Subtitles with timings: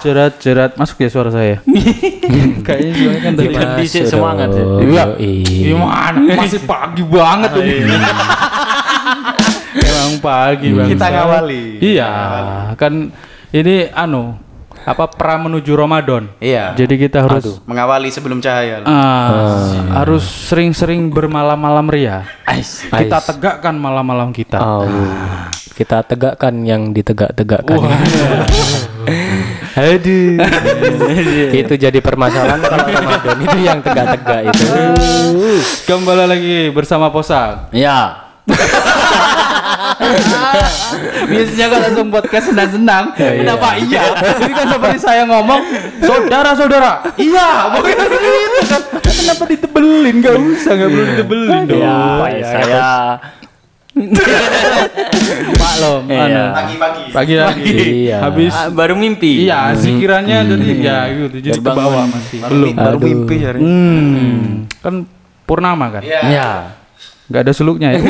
[0.00, 1.60] jerat jerat masuk ya suara saya.
[2.66, 3.54] Kayaknya suaranya kan tadi.
[3.54, 4.64] Kan dhisik semangat ya.
[4.80, 5.04] Iya.
[5.44, 6.20] Gimana?
[6.38, 7.74] Masih pagi banget ini.
[9.82, 10.90] Emang pagi banget.
[10.96, 11.64] Kita ngawali.
[11.80, 12.10] Iya,
[12.76, 12.92] kan
[13.52, 14.41] ini anu
[14.82, 16.26] apa pra menuju Ramadan.
[16.42, 16.74] Iya.
[16.74, 18.82] Jadi kita harus Mengawali sebelum cahaya.
[18.84, 22.26] ah, harus sering-sering bermalam-malam ria.
[22.46, 22.82] Ais.
[22.86, 24.58] Kita tegakkan malam-malam kita.
[24.58, 24.86] Oh,
[25.72, 27.78] kita tegakkan yang ditegak-tegakkan.
[29.72, 30.36] Aduh.
[31.64, 34.66] itu jadi permasalahan kalau Ramadan itu yang tegak-tegak itu.
[35.88, 37.72] Kembali lagi bersama Posang.
[37.72, 38.28] Ya.
[41.28, 43.04] Biasanya kan langsung podcast senang-senang.
[43.16, 44.02] Kenapa iya?
[44.40, 45.60] Jadi kan seperti saya ngomong,
[46.02, 46.92] saudara-saudara.
[47.16, 47.50] Iya,
[47.82, 48.04] gitu
[48.68, 48.82] kan.
[49.02, 50.14] Kenapa ditebelin?
[50.20, 51.82] Gak usah, gak perlu ditebelin dong.
[51.82, 52.84] Ya, saya
[55.52, 56.24] Maklum, Iya.
[56.24, 56.44] anu.
[56.56, 57.02] Pagi-pagi.
[57.12, 57.72] Pagi lagi.
[58.08, 58.16] Iya.
[58.24, 59.44] Habis ah, baru mimpi.
[59.44, 61.36] Iya, sikirannya dari ya gitu.
[61.44, 62.40] Jadi ke bawah masih.
[62.48, 62.72] Belum.
[62.72, 63.04] Baru Aduh.
[63.04, 63.60] mimpi hari.
[63.60, 64.64] Hmm.
[64.80, 65.04] Kan
[65.44, 66.02] purnama kan?
[66.02, 66.20] Iya.
[66.24, 66.50] Ya.
[67.28, 68.00] Gak ada suluknya ya.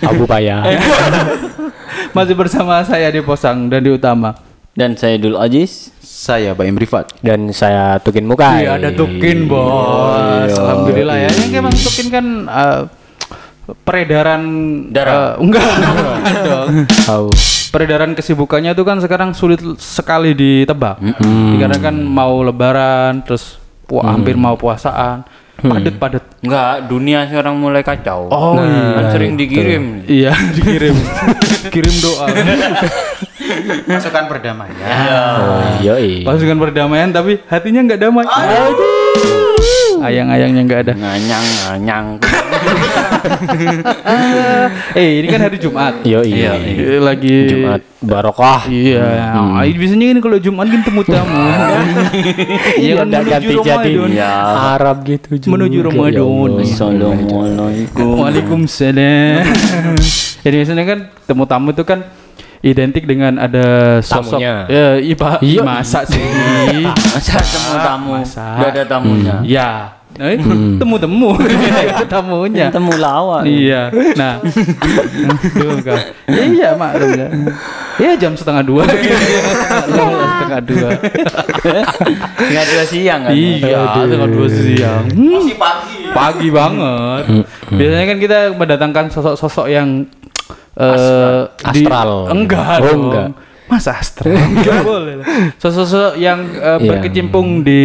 [0.00, 0.64] Abu payah.
[2.16, 4.34] Masih bersama saya di Posang dan di Utama.
[4.72, 5.94] Dan saya Dul Aziz.
[6.00, 7.14] Saya Baim Rifat.
[7.20, 8.64] Dan saya Tukin Mukai.
[8.64, 10.50] Iya, ada Tukin, Bos.
[10.50, 11.30] Alhamdulillah ya.
[11.30, 12.80] Yang emang Tukin kan eh,
[13.80, 14.42] peredaran
[14.88, 15.36] Darah.
[15.36, 15.62] eh, enggak,
[16.16, 16.68] enggak dong.
[17.04, 17.28] Tahu.
[17.70, 21.02] Peredaran kesibukannya itu kan sekarang sulit sekali ditebak.
[21.20, 25.26] Dikarenakan mau lebaran terus pu- hampir mau puasaan.
[25.64, 26.24] Padet-padet.
[26.44, 28.28] Enggak, dunia sekarang mulai kacau.
[28.28, 30.04] Oh, kan sering dikirim.
[30.04, 30.92] Iya, dikirim.
[31.72, 32.28] Kirim doa.
[33.88, 34.76] Pasukan perdamaian.
[35.40, 36.20] Oh, yoi.
[36.20, 38.28] Pasukan perdamaian tapi hatinya nggak damai.
[40.04, 40.92] Ayang-ayangnya nggak ada.
[40.92, 42.06] Nganyang, nganyang.
[44.94, 45.94] Eh, ini kan hari Jumat.
[46.02, 46.28] Yoi.
[46.30, 48.68] Iya, Eh, Lagi Jumat barokah.
[48.68, 51.34] Iya, ah, biasanya ini kalau Jumat kan temu tamu.
[52.84, 53.92] Iya kan Udah menuju ganti jadi.
[54.12, 54.32] Ya.
[54.76, 55.50] Arab gitu juga.
[55.50, 56.22] Menuju ya Ramadan.
[56.22, 56.62] Allah.
[56.62, 58.14] Assalamualaikum.
[58.20, 59.42] Waalaikumsalam.
[60.44, 62.04] Jadi biasanya kan temu tamu itu kan
[62.60, 63.64] identik dengan ada
[64.00, 64.54] sosok Tamunya.
[64.68, 65.60] ya iba Iya.
[65.64, 66.20] masa sih.
[66.84, 68.08] Masa temu tamu.
[68.14, 68.44] Masa.
[68.60, 69.36] Udah ada tamunya.
[69.42, 69.68] ya.
[70.14, 70.42] Nah, ini
[70.76, 71.34] temu-temu
[71.90, 72.70] itu tamunya.
[72.70, 73.42] Temu lawan.
[73.42, 73.90] Iya.
[74.14, 76.02] Nah, Aduh, Kak.
[76.28, 77.28] Ya, iya maklum ya.
[77.96, 78.86] Iya jam setengah dua.
[78.86, 80.88] Setengah dua.
[82.40, 83.32] Enggak dua siang kan.
[83.32, 85.02] Iya, setengah dua siang.
[85.10, 85.96] Masih pagi.
[86.08, 87.24] Pagi banget.
[87.68, 90.06] Biasanya kan kita mendatangkan sosok-sosok yang
[90.74, 92.12] eh di- Astral.
[92.30, 93.02] enggak Oh, dong.
[93.04, 93.28] enggak.
[93.64, 94.30] Masa astral?
[94.30, 95.14] enggak boleh.
[95.56, 96.88] Sosok-sosok yang eh, Iya.
[96.88, 97.82] berkecimpung di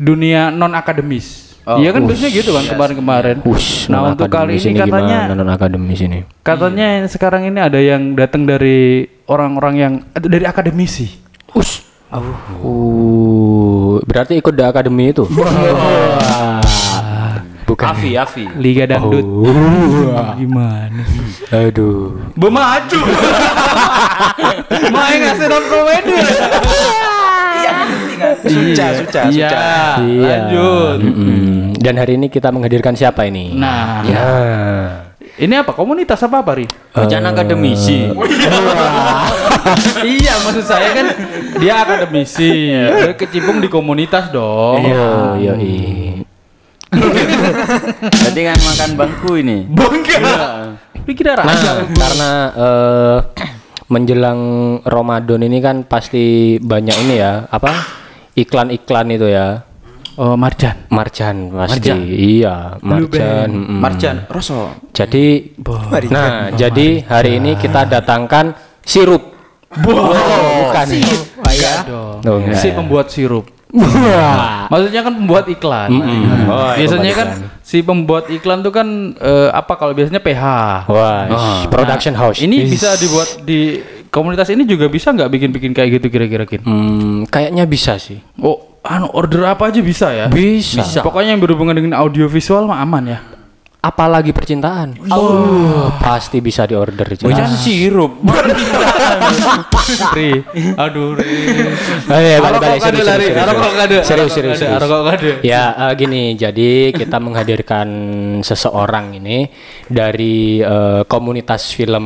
[0.00, 1.52] dunia non akademis.
[1.70, 3.36] Iya kan biasanya gitu kan kemarin-kemarin.
[3.44, 6.24] Wush, Nah untuk kali non-akademis ini katanya gimana non akademis ini?
[6.40, 11.20] katanya sekarang ini ada yang datang dari orang-orang yang eh, dari akademisi.
[11.52, 11.84] Us.
[12.10, 15.22] Uh, berarti ikut di akademi itu?
[15.38, 16.58] Wah.
[17.70, 17.86] Bukan.
[17.86, 18.50] Afi, Afi.
[18.58, 19.22] Liga dangdut.
[19.22, 19.46] Oh.
[20.34, 21.06] Gimana?
[21.54, 22.18] Aduh.
[22.34, 22.98] Bemaju.
[24.94, 26.18] Main ngasih non komedi.
[28.42, 29.48] Suca, suca, Iya.
[29.48, 29.68] suca.
[30.00, 30.98] Lanjut.
[31.00, 31.72] Mm-mm.
[31.74, 33.52] Dan hari ini kita menghadirkan siapa ini?
[33.52, 34.24] Nah, Ya.
[35.36, 36.66] ini apa komunitas apa apa ri?
[36.92, 38.12] Hujan akademisi.
[40.02, 41.06] iya, maksud saya kan
[41.56, 44.80] dia akademisi, dia kecimpung di komunitas dong.
[44.82, 46.20] Oh, yoi.
[48.10, 49.64] Berarti kan makan bangku ini.
[49.66, 50.18] Bangga.
[51.00, 51.72] Pikir Nah, raja.
[51.88, 53.16] karena eh,
[53.86, 54.40] menjelang
[54.84, 57.72] Ramadan ini kan pasti banyak ini ya, apa?
[58.40, 59.68] Iklan-iklan itu ya.
[60.20, 60.76] Oh, Marjan.
[60.92, 61.80] Marjan pasti.
[61.80, 61.98] Marjan.
[62.04, 63.48] Iya, Marjan.
[63.52, 63.78] mm-mm.
[63.80, 64.76] Marjan, Rosso.
[64.92, 65.56] Jadi
[66.12, 68.52] Nah, jadi hari ini kita datangkan
[68.84, 69.32] sirup.
[69.70, 70.86] bukan.
[71.46, 72.20] Enggak dong.
[72.26, 72.74] Oh, si ya.
[72.74, 73.46] pembuat sirup.
[74.66, 75.88] Maksudnya kan pembuat iklan.
[76.50, 77.28] Oh, biasanya kan
[77.62, 80.44] si pembuat iklan tuh kan eh, apa kalau biasanya PH.
[80.90, 81.20] Wah,
[81.70, 82.42] production house.
[82.42, 83.78] Ini bisa dibuat di
[84.10, 86.62] komunitas ini juga bisa nggak bikin-bikin kayak gitu kira-kira Kin?
[86.66, 88.18] Hmm, kayaknya bisa sih.
[88.42, 90.26] Oh, anu order apa aja bisa ya?
[90.28, 91.00] Bisa.
[91.00, 93.18] Pokoknya yang berhubungan dengan audio visual mah aman ya.
[93.80, 94.92] Apalagi percintaan.
[95.08, 97.08] Oh, pasti bisa diorder.
[97.10, 97.24] jelas.
[97.24, 98.12] Hujan sirup.
[100.12, 100.36] Ri,
[100.76, 101.32] aduh Ri.
[102.06, 105.38] Oh, iya, Arok balik, balik, serius, serius, serius, serius, serius.
[105.40, 107.88] Ya eh, gini, jadi kita menghadirkan
[108.40, 109.48] seseorang ini
[109.86, 112.04] dari eh, komunitas film,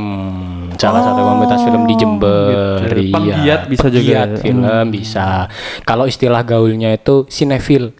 [0.74, 2.86] salah satu komunitas film di Jember.
[2.86, 3.02] gitu.
[3.02, 3.14] Iya.
[3.14, 3.98] Penggiat bisa juga.
[3.98, 5.26] Penggiat film bisa.
[5.82, 7.90] Kalau istilah gaulnya itu sinefil.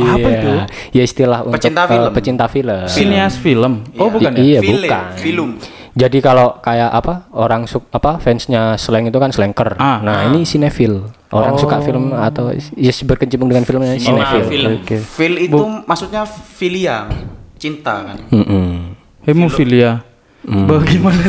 [0.00, 0.36] apa Iya.
[0.36, 0.50] itu?
[0.92, 2.10] Ya istilah untuk Pecinta eh, film.
[2.12, 2.69] pecinta film.
[2.86, 3.84] Sineas film.
[3.96, 4.40] Oh, bukan ya?
[4.40, 5.04] Iya, Film, bukan.
[5.16, 5.50] Film.
[5.90, 9.74] Jadi kalau kayak apa orang suk apa fansnya slang itu kan slanker.
[9.76, 9.98] Ah.
[10.00, 11.10] nah ini sinetfil.
[11.30, 14.46] Orang suka film atau ya berkecimpung dengan filmnya sinetfil.
[14.46, 14.72] film.
[15.02, 17.10] Feel itu maksudnya filia,
[17.58, 18.16] cinta kan.
[18.30, 18.94] Mm-mm.
[19.26, 20.06] Hemofilia.
[20.46, 21.26] Bagaimana?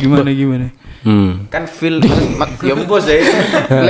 [0.00, 0.66] gimana gimana?
[1.04, 1.44] Hmm.
[1.52, 2.00] Kan feel
[2.40, 3.20] mak- ya bos deh.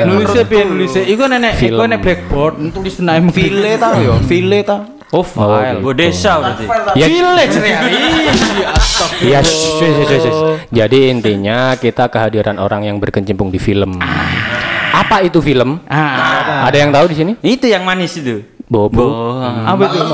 [0.02, 1.06] Nulisnya piye nulisnya?
[1.06, 4.82] Iku nenek, iku nenek blackboard tulis naik File ta yo, file ta.
[5.12, 5.84] Oh, file.
[5.84, 6.64] Bodesa berarti.
[6.96, 7.80] Ya, Village ya.
[9.20, 10.36] ya shh, shh, shh.
[10.72, 14.00] Jadi intinya kita kehadiran orang yang berkecimpung di film.
[14.94, 15.82] Apa itu film?
[15.90, 17.32] Ah, Ada yang tahu di sini?
[17.42, 18.53] Itu yang manis itu.
[18.64, 19.38] Bobo.
[19.44, 19.98] apa itu?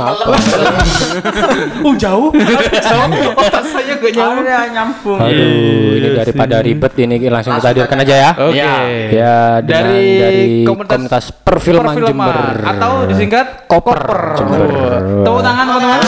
[1.81, 2.29] Oh, jauh.
[2.77, 3.09] Jauh.
[3.33, 4.45] Otak saya gak nyambung.
[4.45, 5.19] nyambung.
[5.19, 8.31] Aduh, ini daripada ribet ini langsung kita hadirkan aja ya.
[8.37, 8.59] Oke.
[8.59, 8.73] Ya.
[9.09, 14.01] Ya, dengan Dari dari, komunitas- komunitas, perfilman, Jember atau disingkat Koper
[14.37, 14.61] Jember.
[14.61, 15.25] Oh.
[15.25, 16.01] Tepuk tangan teman-teman.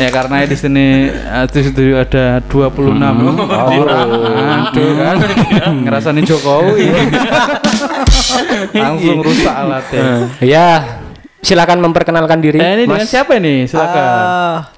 [0.00, 3.84] Ya karena di sini eh, di situ ada 26 Aduh
[4.96, 5.20] kan
[5.84, 6.88] Ngerasain Jokowi
[8.80, 10.96] Langsung rusak alatnya Ya,
[11.44, 12.56] silakan memperkenalkan diri.
[12.56, 13.12] Nah ini dengan Mas.
[13.12, 13.68] siapa ini?
[13.68, 14.72] Silakan Ah,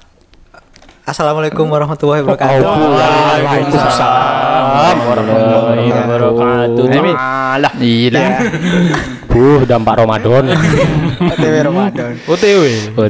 [1.03, 2.63] Assalamualaikum warahmatullahi wabarakatuh.
[2.63, 6.83] Waalaikumsalam warahmatullahi wabarakatuh.
[6.87, 8.39] Ini Alah, Iya
[9.27, 10.47] buh dampak Ramadan.
[11.19, 12.11] OTW Ramadan.
[12.23, 12.63] OTW.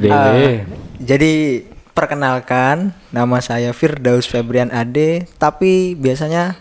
[0.09, 0.65] Ah,
[0.97, 1.61] jadi
[1.93, 6.57] perkenalkan nama saya Firdaus Febrian Ade, tapi biasanya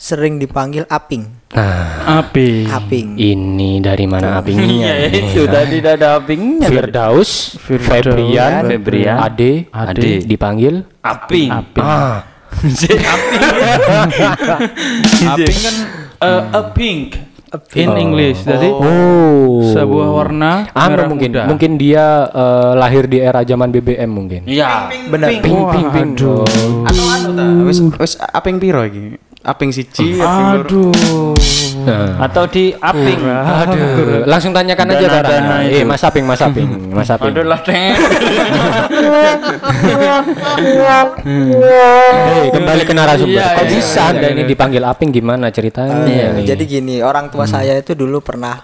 [0.00, 1.28] sering dipanggil Aping.
[1.52, 3.20] Nah, Api Aping.
[3.20, 4.96] ini dari mana apingnya?
[4.96, 6.72] Iya itu tadi ada apingnya.
[6.72, 10.24] Firdaus, Firdaus, Febrian, Febrian, Ade, Ade.
[10.24, 11.50] dipanggil Aping.
[11.52, 12.24] Api ah,
[15.36, 15.76] Api kan
[16.20, 17.16] eh, a pink
[17.74, 21.42] In English Jadi oh, sebuah warna Anu merah mungkin, muda.
[21.50, 24.42] mungkin dia eh, lahir di era zaman BBM mungkin.
[24.46, 24.86] Iya.
[25.10, 25.28] Benar.
[25.42, 26.08] Ping ping ping.
[26.14, 26.46] Aduh.
[26.86, 27.44] Atau anu ta?
[27.66, 29.29] Wis wis aping piro iki?
[29.40, 30.20] Aping siji.
[30.20, 31.32] Aduh.
[32.20, 33.20] Atau di aping.
[33.24, 35.80] Aduh, langsung tanyakan aja itu.
[35.80, 37.32] Eh, Mas Aping, Mas Aping, Mas Aping.
[37.32, 37.96] Aduh lah Teng.
[41.24, 43.32] Eh, kembali ke narasumber.
[43.32, 44.34] Iya, Kok iya, bisa iya, Anda iya.
[44.36, 46.04] ini dipanggil Aping gimana ceritanya?
[46.04, 48.60] Eh, jadi gini, orang tua saya itu dulu pernah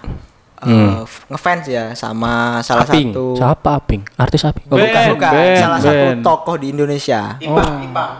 [0.57, 3.13] eh, f- ngefans ya sama salah Aping.
[3.13, 4.01] satu Siapa Aping?
[4.15, 4.65] Artis Aping.
[4.67, 4.89] Oh, Ben.
[4.89, 6.17] bukan, bukan, Ben, salah satu Ben.
[6.25, 7.21] tokoh di Indonesia.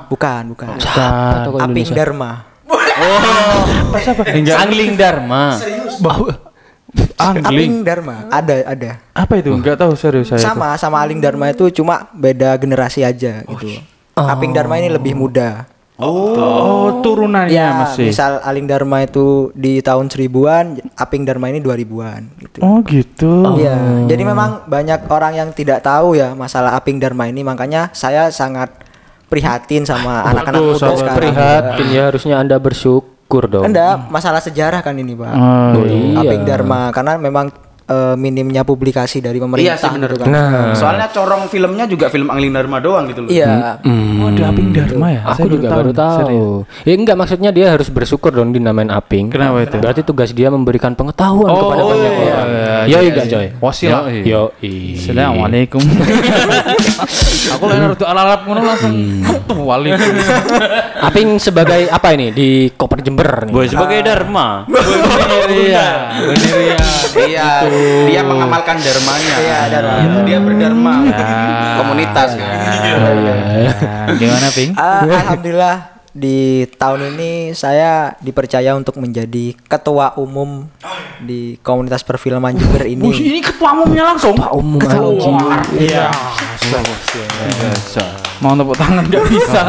[0.06, 0.68] Bukan, bukan.
[0.78, 1.95] siapa tokoh Aping Indonesia?
[1.95, 2.31] Dharma.
[4.57, 5.44] Angling Dharma.
[7.18, 8.16] Angling Aping Dharma.
[8.30, 8.92] Ada, ada.
[9.13, 9.51] Apa itu?
[9.54, 13.81] Enggak tahu serius saya Sama sama Aling Dharma itu cuma beda generasi aja gitu.
[14.16, 15.69] Aping Dharma ini lebih muda.
[15.98, 18.14] Oh, turunannya Ya, masih.
[18.14, 22.58] misal Aling Dharma itu di tahun 1000-an, Aping Dharma ini 2000-an gitu.
[22.62, 23.58] Oh, gitu.
[23.58, 28.30] Iya, jadi memang banyak orang yang tidak tahu ya masalah Aping Dharma ini, makanya saya
[28.30, 28.70] sangat
[29.26, 31.18] prihatin sama anak-anak muda sangat sekarang.
[31.34, 33.66] Prihatin ya harusnya Anda bersyukur dong.
[33.66, 35.34] Anda masalah sejarah kan ini, Pak.
[35.34, 36.22] Oh, Oh, iya.
[36.22, 37.50] Aping Dharma karena memang
[37.88, 40.31] eh, minimnya publikasi dari Iya pemerintah sih bener gitu kan.
[40.31, 43.30] Nah, Soalnya corong filmnya juga film Angling Dharma doang gitu loh.
[43.31, 43.80] Iya.
[43.84, 45.22] Oh, ada Aping Dharma ya?
[45.24, 46.19] Aku Saya juga baru tahu.
[46.19, 46.86] Serius.
[46.86, 49.31] Ya enggak maksudnya dia harus bersyukur dong dinamain Aping.
[49.31, 49.78] Kenapa itu?
[49.80, 52.48] Berarti tugas dia memberikan pengetahuan Oh, kepada oh, banyak iya, orang.
[52.88, 53.34] iya, iya, enggak iya.
[53.34, 53.48] coy.
[53.63, 54.01] Wasilah.
[54.24, 54.95] Yo i.
[55.00, 55.83] Assalamualaikum.
[57.57, 58.94] Aku lagi harus alat ngono langsung
[59.64, 60.12] waalaikum.
[61.00, 63.54] Aping sebagai apa ini di Koper Jember nih?
[63.54, 64.68] Boy sebagai Dharma.
[65.47, 65.88] Iya,
[66.28, 66.80] bener ya.
[67.18, 67.47] Iya,
[68.10, 69.36] dia mengamalkan dharmanya.
[69.40, 69.96] Iya, dharma.
[70.02, 70.94] Gitu, Dia berdharma.
[71.84, 72.48] Komunitas kan.
[72.48, 74.72] Nah, Gimana, Ping?
[74.76, 80.66] Ah, Alhamdulillah di tahun ini saya dipercaya untuk menjadi ketua umum
[81.22, 83.06] di komunitas perfilman Jember ini.
[83.14, 84.34] ini ketua umumnya langsung.
[84.34, 85.38] Ketua umum anjing.
[85.78, 86.10] Iya.
[88.42, 89.62] Mau tepuk tangan nggak bisa.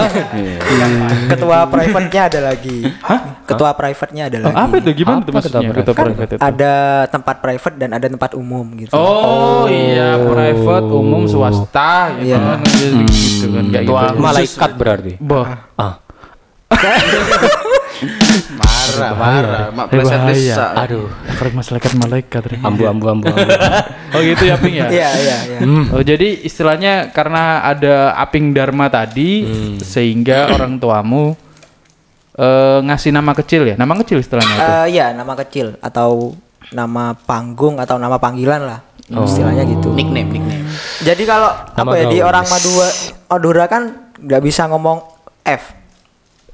[1.28, 2.80] Ketua private-nya ada lagi.
[3.48, 4.56] Ketua private-nya ada Oh, lagi.
[4.60, 4.90] apa itu?
[4.94, 5.60] Gimana tuh Apa maksudnya?
[5.64, 6.40] ketua Ketua Kan private itu.
[6.40, 6.72] ada
[7.08, 8.92] tempat private dan ada tempat umum gitu.
[8.92, 12.38] Oh, iya, private, umum, swasta, ya Iya.
[12.38, 12.58] kan,
[13.08, 14.20] gitu kan, kayak gitu.
[14.20, 15.12] Malaikat berarti.
[15.18, 15.94] Boh, Ah,
[18.54, 19.62] Marah, marah.
[19.70, 20.34] Mak Eh, pleset bahaya.
[20.54, 20.64] desa.
[20.72, 21.06] aduh.
[21.34, 22.42] Frek malaikat malaikat.
[22.60, 23.26] Ambu ambu ambu.
[23.26, 23.48] ambu.
[24.08, 24.88] Oh gitu ya, Ping ya?
[24.88, 25.58] Iya, iya, iya.
[25.90, 29.44] Oh jadi istilahnya karena ada aping dharma tadi
[29.80, 31.36] sehingga orang tuamu
[32.38, 34.62] eh, ngasih nama kecil ya nama kecil istilahnya itu.
[34.62, 36.32] Eh, iya, nama kecil atau
[36.70, 38.80] nama panggung atau nama panggilan lah.
[39.08, 39.96] Istilahnya gitu.
[39.96, 40.68] Nickname, nickname.
[41.00, 42.88] Jadi kalau Nama apa ya di orang Madura
[43.26, 43.82] Madura kan
[44.20, 45.00] nggak bisa ngomong
[45.42, 45.64] F.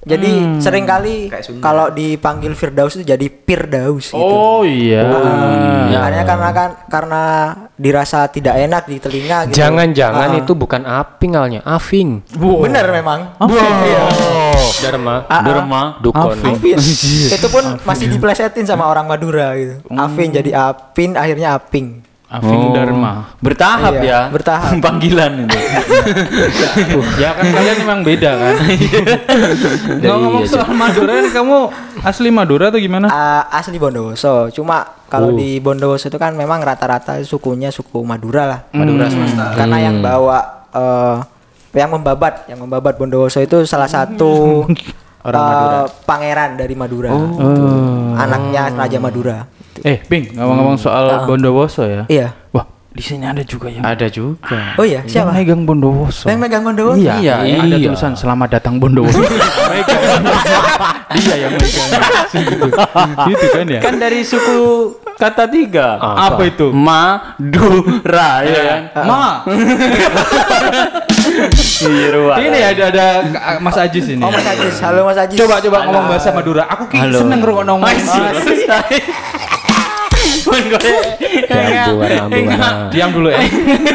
[0.05, 1.33] Jadi sering kali
[1.65, 4.21] kalau dipanggil Firdaus itu jadi Pirdaus gitu.
[4.21, 5.01] Oh iya.
[5.01, 7.23] Ah, Makanya karena kan karena
[7.75, 9.57] dirasa tidak enak di telinga gitu.
[9.65, 10.41] Jangan-jangan Ah.
[10.45, 12.21] itu bukan aping halnya, afing.
[12.37, 13.33] Bener memang.
[14.65, 14.81] Iya.
[14.89, 15.83] Dharma, Dharma.
[16.01, 16.37] dukon.
[16.41, 16.79] Afin.
[17.37, 19.81] itu pun masih diplesetin sama orang Madura gitu.
[19.93, 22.01] Afin jadi Apin akhirnya Aping.
[22.25, 23.31] Afing Dharma.
[23.39, 24.21] Bertahap Iya, ya.
[24.27, 24.75] bertahap.
[24.85, 25.59] Panggilan itu.
[27.23, 28.55] ya kan kalian memang beda kan.
[30.03, 31.57] Ngomong soal Madura, kamu
[32.03, 33.07] asli Madura atau gimana?
[33.07, 34.51] Ah, asli Bondowoso.
[34.51, 38.61] Cuma kalau di Bondowoso itu kan memang rata-rata sukunya suku Madura lah.
[38.75, 39.55] Madura swasta.
[39.55, 40.39] Karena yang bawa
[40.75, 41.17] eh,
[41.75, 44.63] yang membabat, yang membabat Bondowoso itu salah satu
[45.27, 47.11] orang pangeran dari Madura.
[47.11, 47.65] gitu.
[48.15, 49.39] Anaknya Raja Madura.
[49.83, 52.07] Eh, Ping, ngomong-ngomong soal Bondowoso ya.
[52.07, 52.31] Iya.
[52.51, 54.79] Wah, di sini ada juga yang Ada juga.
[54.79, 55.35] Oh iya, yang siapa?
[55.35, 56.31] megang Bondowoso.
[56.31, 57.03] Yang megang Bondowoso?
[57.03, 57.87] Iya, Iya, yang ada iya.
[57.91, 59.19] tulisan selamat datang Bondowoso.
[59.75, 60.03] Megang.
[61.11, 61.89] Dia yang megang.
[62.31, 62.69] gitu.
[63.27, 63.81] gitu kan ya?
[63.83, 64.59] kan dari suku
[65.25, 65.97] kata tiga.
[65.97, 66.69] Apa itu?
[66.69, 68.81] Madura ya kan.
[69.09, 69.25] Ma.
[71.55, 72.39] Siruan.
[72.39, 74.21] Ini ada ada Kak- Mas Ajis ini.
[74.21, 75.37] Oh Mas Ajis, halo Mas Ajis.
[75.41, 76.69] Coba coba ngomong bahasa Madura.
[76.69, 77.19] Aku ki Halo.
[77.19, 77.89] seneng ngrungokno ngomong.
[80.45, 82.91] Ambuan, ambuan.
[82.93, 83.41] Diam dulu ya.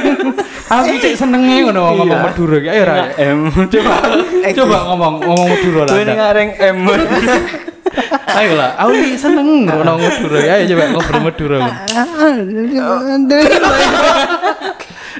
[0.76, 2.68] Aku cek senenge ngono ngomong Madura ki.
[2.70, 2.96] Ayo Ra.
[3.18, 3.40] M.
[3.70, 3.94] Coba
[4.54, 5.94] coba ngomong ngomong Madura lah.
[5.94, 6.16] Dak.
[6.18, 6.78] ngareng M.
[8.40, 8.78] Ayo lah.
[8.80, 10.40] Aku ki seneng ngomong Madura.
[10.40, 11.58] Ayo coba ngobrol Madura.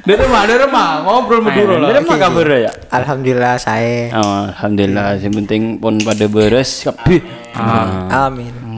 [0.00, 1.88] Dari mah, dari mah ngobrol Madura lah.
[1.92, 2.72] Dari mana kabar ya?
[2.88, 4.08] Alhamdulillah saya.
[4.16, 7.20] Oh, alhamdulillah, yang penting pun pada beres kabeh.
[7.52, 8.26] Ah.
[8.30, 8.70] Amin.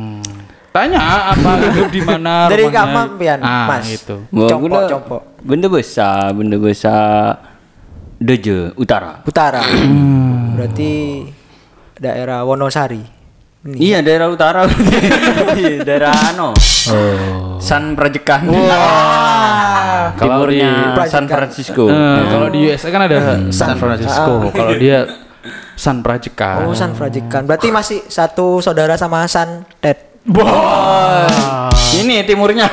[0.73, 3.93] Tanya apa hidup di mana Dari kamar pian, ah, Mas.
[4.09, 5.23] Compok, gula- compok.
[5.45, 7.45] Benda besar, benda besar
[8.17, 9.21] Deje Utara.
[9.29, 9.61] Utara.
[9.61, 10.57] Hmm.
[10.57, 11.27] Berarti
[12.01, 13.22] daerah Wonosari.
[13.63, 13.79] Ini.
[13.79, 14.67] Iya, daerah utara.
[15.53, 16.51] Iya, daerah ano.
[16.91, 17.61] Oh.
[17.63, 18.51] San Prajekan.
[20.19, 21.87] Kalau di Timurnya San Francisco.
[21.87, 23.19] Eh, kalau di USA kan ada
[23.55, 24.51] San Francisco.
[24.51, 25.07] Kalau dia
[25.79, 26.67] San Prajekan.
[26.67, 27.47] Oh, San Frajikan.
[27.47, 30.11] Berarti masih satu saudara sama San Ted.
[31.95, 32.67] Ini timurnya.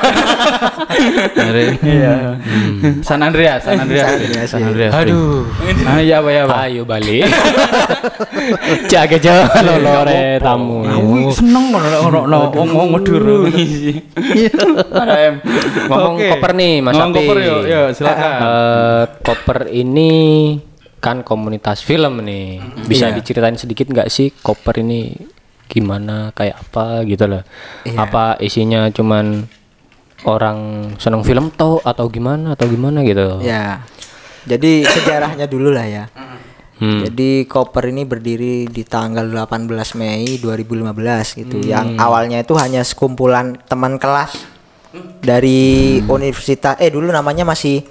[1.31, 3.03] Dari Hmm.
[3.03, 4.07] San Andreas, San Andreas.
[4.07, 4.67] San Andreas, San iya.
[4.67, 4.91] Andreas.
[4.93, 5.43] Aduh.
[5.83, 6.57] Ah, iya apa ya, Pak?
[6.61, 7.27] Ayo balik.
[8.91, 9.49] Jaga jalan
[9.79, 10.83] lore tamu.
[10.83, 13.37] Aku seneng ngono ngomong Madura.
[14.95, 15.35] Ada M.
[15.87, 17.19] Ngomong koper nih Mas Ngomong Api.
[17.19, 17.37] koper
[17.91, 18.37] silakan.
[18.39, 20.11] Eh, koper ini
[20.97, 22.59] kan komunitas film nih.
[22.83, 23.15] Bisa Iya.
[23.15, 25.15] diceritain sedikit nggak sih koper ini
[25.69, 27.45] gimana kayak apa gitu loh.
[27.85, 28.09] Iya.
[28.09, 29.45] Apa isinya cuman
[30.25, 33.39] orang seneng film toh atau gimana atau gimana gitu.
[33.45, 33.85] Ya.
[34.49, 36.05] Jadi sejarahnya dulu lah ya.
[36.79, 37.03] Hmm.
[37.03, 41.57] Jadi Koper ini berdiri di tanggal 18 Mei 2015 gitu.
[41.61, 44.33] Yang awalnya itu hanya sekumpulan teman kelas
[45.21, 47.85] dari universitas eh dulu namanya masih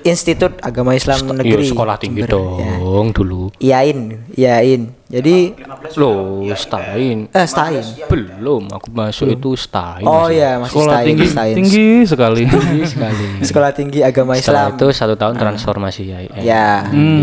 [0.00, 1.66] Institut, Agama Islam Iya, Negeri.
[1.66, 2.78] sekolah tinggi Jember, ya.
[2.78, 3.50] dong dulu.
[3.58, 3.98] IAIN,
[4.32, 4.82] IAIN.
[5.08, 5.56] Jadi
[5.96, 7.32] Loh, Stain.
[7.32, 7.80] eh Stain.
[8.06, 10.04] Belum, aku masuk itu Stain.
[10.04, 11.54] Oh iya, masih Sekolah Stain, tinggi Stain.
[11.56, 12.44] tinggi sekali.
[12.92, 13.26] sekali.
[13.40, 14.76] Sekolah Tinggi Agama Setelah Islam.
[14.76, 16.18] itu satu tahun transformasi ya.
[16.38, 16.68] Ya.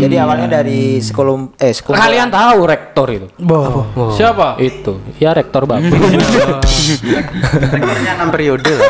[0.02, 3.26] Jadi awalnya dari sekolum eh sekumpulan Kalian tahu rektor itu?
[3.38, 3.86] Boh.
[4.12, 4.58] Siapa?
[4.58, 5.86] Itu, ya rektor bapak.
[7.70, 8.72] Rektornya enam periode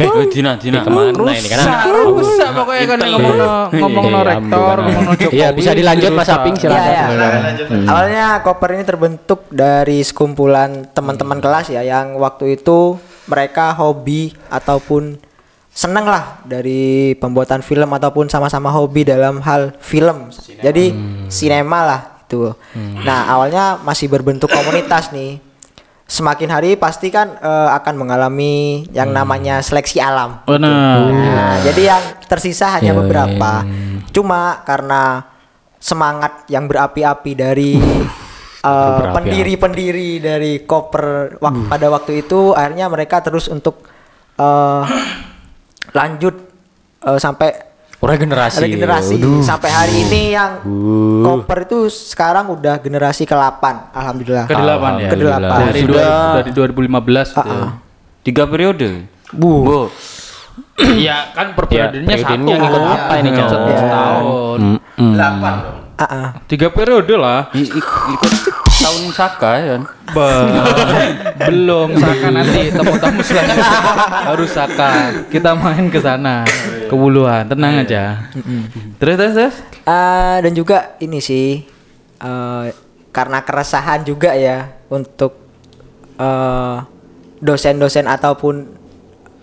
[0.00, 0.80] Eh, Dina, Dina.
[0.80, 1.58] Ke mana ini kan?
[2.08, 3.34] Rusak pokoknya kan ngomong
[3.70, 4.86] ngomong no Iya, rektor, ambulan.
[4.88, 5.36] ngomong no Jokowi.
[5.36, 6.28] Iya, bisa dilanjut, Mas.
[6.28, 6.88] Aping, Iya, silakan.
[6.88, 7.06] iya.
[7.84, 15.20] Awalnya koper ini terbentuk dari sekumpulan teman-teman kelas ya yang waktu itu mereka hobi ataupun
[15.70, 20.32] seneng lah dari pembuatan film ataupun sama-sama hobi dalam hal film.
[20.58, 20.96] Jadi
[21.28, 22.50] sinema lah itu.
[23.00, 25.38] Nah, awalnya masih berbentuk komunitas nih.
[26.10, 30.42] Semakin hari pasti kan eh, akan mengalami yang namanya seleksi alam.
[30.42, 31.06] Benar.
[31.06, 33.62] Nah, jadi yang tersisa hanya Ya, beberapa.
[34.10, 35.22] Cuma karena
[35.78, 37.78] semangat yang berapi-api dari
[38.66, 43.86] uh, pendiri-pendiri dari koper wak- pada waktu itu akhirnya mereka terus untuk
[44.36, 44.84] uh,
[45.94, 46.34] lanjut
[47.06, 47.69] uh, sampai
[48.00, 48.64] Regenerasi.
[48.64, 49.44] regenerasi Waduh.
[49.44, 50.64] sampai hari ini yang
[51.20, 53.60] koper itu sekarang udah generasi ke-8
[53.92, 54.44] alhamdulillah.
[54.44, 55.08] Ke delapan ya.
[55.08, 55.52] Ke-8.
[55.68, 55.92] Dari Sudah.
[55.92, 57.44] dua, dari 2015 gitu.
[57.52, 57.70] Ah, ah.
[58.20, 59.04] Tiga periode.
[59.30, 59.92] Bu.
[60.80, 62.24] Iya kan per Ya, periodenya satu.
[62.26, 63.48] periodenya ngikut apa ini, Cang?
[63.48, 63.80] Satu Ya.
[63.84, 64.60] tahun.
[64.96, 65.54] Delapan
[66.00, 66.28] Ah, ah.
[66.48, 67.52] Tiga periode lah.
[67.52, 68.32] I- ik- Ikut
[68.80, 69.82] tahun Saka ya kan.
[71.46, 73.68] Belum Saka nanti tamu-tamu selanjutnya
[74.24, 74.88] harus Saka.
[75.28, 76.48] Kita main ke sana.
[76.88, 78.32] Ke Wuluhan, tenang aja.
[78.96, 79.56] Terus terus terus.
[79.84, 81.68] Ah, dan juga ini sih
[82.16, 82.64] eh,
[83.10, 85.36] karena keresahan juga ya untuk
[86.16, 86.76] eh,
[87.38, 88.54] dosen-dosen ataupun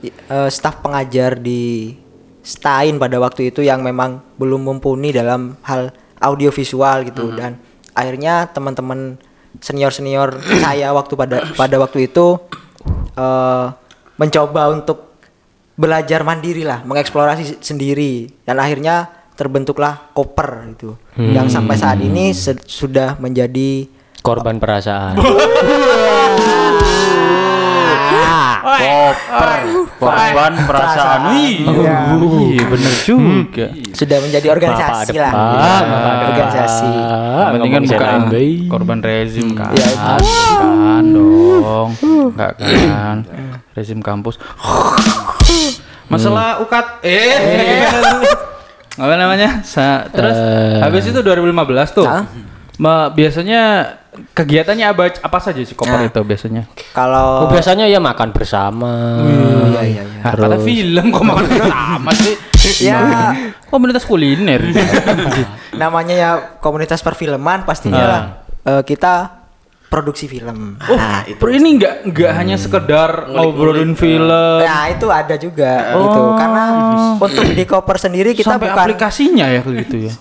[0.04, 1.94] eh, staf pengajar di
[2.42, 7.34] Stain pada waktu itu yang memang belum mumpuni dalam hal audiovisual gitu.
[7.34, 7.58] Dan
[7.94, 9.18] akhirnya teman-teman
[9.58, 12.38] senior-senior saya waktu pada pada waktu itu
[13.16, 13.66] eh,
[14.18, 15.20] mencoba untuk
[15.78, 18.30] belajar mandiri lah, mengeksplorasi sendiri.
[18.42, 23.86] Dan akhirnya terbentuklah koper itu yang sampai saat ini se- sudah menjadi
[24.26, 25.14] Korban perasaan.
[28.78, 29.50] Koper,
[29.98, 31.20] korban perasaan.
[31.34, 31.56] Wih,
[32.54, 33.66] Iya bener juga.
[33.92, 35.32] sudah menjadi organisasi lah
[36.28, 36.92] organisasi
[37.58, 38.22] ngomong bukan
[38.68, 39.72] korban rezim kan.
[39.74, 39.88] Iya.
[40.58, 41.90] Kan dong.
[42.34, 43.18] Enggak kan.
[43.74, 44.38] Rezim kampus.
[46.08, 47.36] Masalah ukat eh
[49.04, 49.62] apa namanya?
[50.10, 50.38] Terus
[50.82, 51.54] habis itu 2015
[51.94, 52.08] tuh.
[52.78, 53.94] Ma- biasanya
[54.32, 56.66] kegiatannya apa apa saja sih koper itu biasanya?
[56.90, 59.22] kalau Oh, biasanya ya makan bersama.
[59.22, 62.36] iya iya iya Nah, kata film kok makan sama sih.
[62.90, 63.34] ya
[63.66, 64.62] Komunitas kuliner.
[65.74, 68.10] namanya ya komunitas perfilman pastinya Ah.
[68.10, 68.24] lah
[68.68, 69.37] eh, kita
[69.88, 70.76] produksi film.
[70.82, 71.00] Oh,
[71.34, 74.60] bro, ini nggak nggak hanya sekedar ngobrolin film.
[74.60, 76.22] Nah itu ada juga gitu.
[76.36, 76.64] Karena
[77.16, 80.14] untuk di koper sendiri kita sampai bukan aplikasinya ya gitu ya.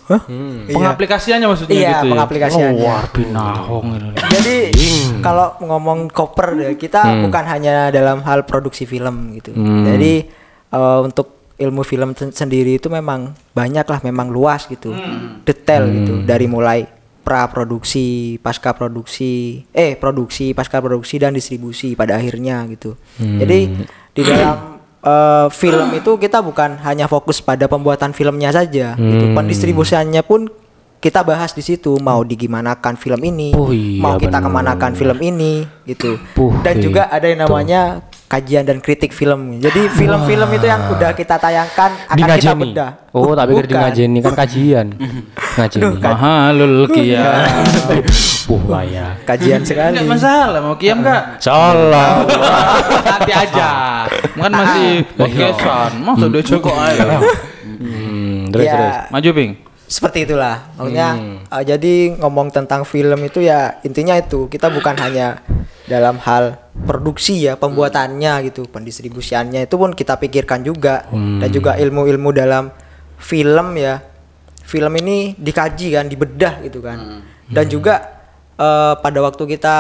[0.67, 2.13] Pengaplikasiannya maksudnya Iya, gitu ya.
[2.15, 2.85] pengaplikasiannya.
[2.85, 4.09] Oh, binahong ini.
[4.31, 4.57] jadi
[5.19, 9.51] kalau ngomong koper ya, kita bukan hanya dalam hal produksi film gitu.
[9.85, 10.31] Jadi
[10.69, 14.95] eh, untuk ilmu film sen- sendiri itu memang banyak lah memang luas gitu.
[15.43, 16.87] Detail gitu dari mulai
[17.26, 22.95] pra produksi pasca produksi eh produksi pasca produksi dan distribusi pada akhirnya gitu.
[23.18, 23.83] Jadi
[24.14, 29.35] di dalam eh, film itu kita bukan hanya fokus pada pembuatan filmnya saja gitu.
[29.35, 30.47] Pendistribusiannya pun
[30.97, 34.47] kita bahas di situ mau digimanakan film ini Oh iya, mau kita bener.
[34.47, 36.16] kemanakan film ini gitu.
[36.33, 41.11] Puh, dan juga ada yang namanya kajian dan kritik film jadi film-film itu yang udah
[41.12, 43.80] kita tayangkan Di akan kita bedah Oh, tapi di Bukan.
[43.80, 44.87] ngajeni kan kajian.
[45.56, 45.97] Ngajeni.
[45.97, 47.49] Mahalul kia.
[48.45, 49.17] Puh, ya.
[49.25, 51.41] kajian sekali Enggak masalah mau kiam enggak?
[51.41, 52.28] Salah.
[53.00, 53.71] Nanti aja.
[54.12, 55.91] Kan masih podcastan.
[55.99, 57.08] Masa udah cukup aja.
[57.67, 58.95] Hmm, terus Ya, terus.
[59.10, 59.52] Maju, Ping.
[59.86, 61.36] seperti itulah maksudnya Hmm.
[61.47, 65.39] eh, jadi ngomong tentang film itu ya intinya itu kita bukan hanya
[65.87, 69.67] dalam hal produksi ya pembuatannya gitu pendistribusiannya.
[69.67, 71.07] Itu pun kita pikirkan juga.
[71.11, 71.39] Hmm.
[71.41, 72.71] dan juga ilmu-ilmu dalam
[73.17, 74.03] film ya.
[74.67, 77.23] Film ini dikaji kan dibedah gitu kan.
[77.47, 78.03] Dan juga
[78.59, 79.77] eh, pada waktu kita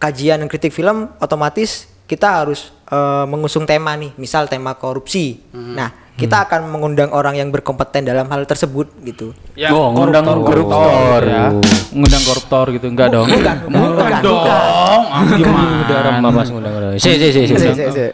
[0.00, 4.16] kajian dan kritik film otomatis kita harus eh, mengusung tema nih.
[4.16, 5.38] Misal tema korupsi.
[5.52, 11.20] Nah kita akan mengundang orang yang berkompeten dalam hal tersebut gitu Ya, Oh, ngundang koruptor.
[11.24, 11.48] ya.
[11.90, 13.26] Ngundang koruptor gitu enggak dong?
[13.26, 15.02] bukan bukan dong.
[15.34, 16.20] Gimana?
[16.20, 16.96] Ngundang ngundang.
[16.96, 17.42] Si si si.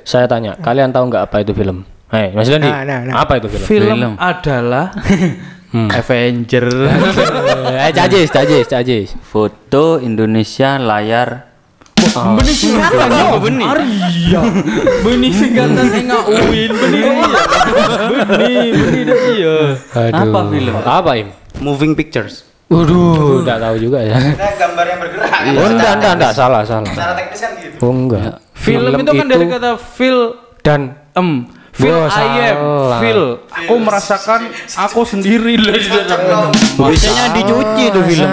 [0.03, 1.83] Saya tanya, kalian tahu nggak apa itu film?
[2.09, 2.65] Hei, Mas Dandi.
[2.65, 3.15] Nah, nah, nah.
[3.21, 3.65] Apa itu film?
[3.69, 4.13] Film, Film.
[4.17, 4.89] adalah
[5.99, 6.67] Avenger.
[7.79, 9.09] Eh, Cajis, Cajis, Cajis.
[9.21, 11.48] Foto Indonesia layar
[12.39, 13.69] Benih singkatan ya, benih.
[14.09, 14.41] Iya.
[15.03, 17.13] Benih singkatan enggak uin, benih iya.
[18.27, 19.57] Benih, benih dah iya.
[20.09, 20.23] Aduh.
[20.31, 20.75] Apa film?
[20.83, 21.29] Apa im?
[21.59, 22.47] Moving pictures.
[22.69, 24.15] Waduh, enggak tahu juga ya.
[24.21, 25.31] Nah, gambar yang bergerak.
[25.57, 26.93] Oh, enggak, enggak, enggak, salah, salah.
[26.93, 27.77] Secara teknis kan gitu.
[27.81, 28.39] Oh, enggak.
[28.53, 30.81] Film, itu kan dari kata feel dan
[31.17, 32.59] em feel Wah, I am
[32.99, 34.41] feel aku merasakan
[34.75, 35.55] aku sendiri
[36.79, 38.31] Biasanya dicuci tuh film.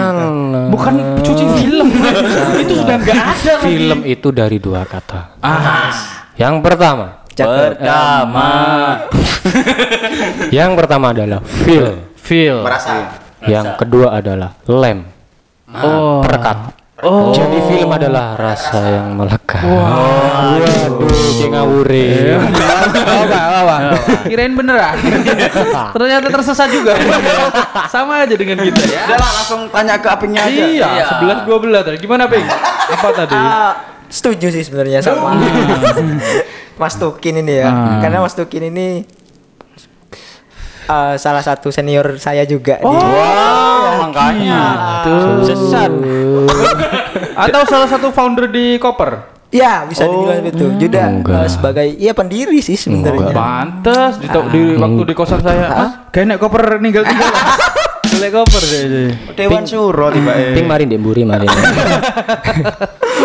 [0.68, 1.88] bukan cuci film
[2.62, 3.64] itu sudah nggak ada lagi.
[3.64, 5.38] film itu dari dua kata.
[5.40, 5.94] ah
[6.34, 8.48] Yang pertama, Pertama
[10.56, 11.96] yang pertama adalah feel.
[12.16, 13.12] feel Merasa.
[13.44, 15.06] Yang kedua adalah lem.
[15.70, 16.85] oh Perekat.
[17.06, 17.30] Oh.
[17.30, 19.62] Jadi film adalah rasa yang melekat.
[19.62, 21.06] Waduh,
[21.38, 22.10] kayak ngawure.
[23.06, 23.76] apa apa
[24.26, 24.98] kirain beneran
[25.94, 26.98] ternyata tersesat juga.
[27.86, 29.06] Sama aja dengan kita ya.
[29.06, 30.64] Udah lah, langsung tanya ke apingnya aja.
[30.66, 31.96] iya sebelas dua belas tadi.
[32.02, 32.42] Gimana ping
[32.90, 33.38] apa tadi?
[33.38, 33.72] Ah,
[34.10, 35.38] setuju sih sebenarnya sama.
[36.80, 37.70] Mas Tukin ini ya.
[37.70, 38.02] Ah.
[38.02, 39.06] karena Mas Tukin ini
[40.86, 44.60] eh, salah satu senior saya juga di Wah, makanya
[45.42, 45.90] Sesat.
[47.36, 50.66] atau salah satu founder di Koper Ya bisa dibilang itu.
[50.74, 51.46] Juga Enggak.
[51.46, 53.30] eh, sebagai iya pendiri sih sebenarnya.
[53.30, 57.30] Pantes di, di waktu di kosan saya, Mas, kayaknya koper ninggal tinggal.
[58.10, 59.10] Boleh koper deh.
[59.38, 61.46] Dewan Suro tiba Ping mari ndek mburi mari.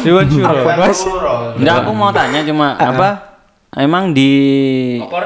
[0.06, 1.58] Dewan Syuro.
[1.58, 3.31] Enggak aku mau tanya cuma apa
[3.72, 4.32] Emang di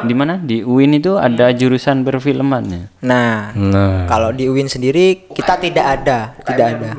[0.05, 2.84] di mana di UIN itu ada jurusan perfilman ya?
[3.01, 6.91] Nah, Nah, kalau di UIN sendiri kita tidak ada, tidak ada.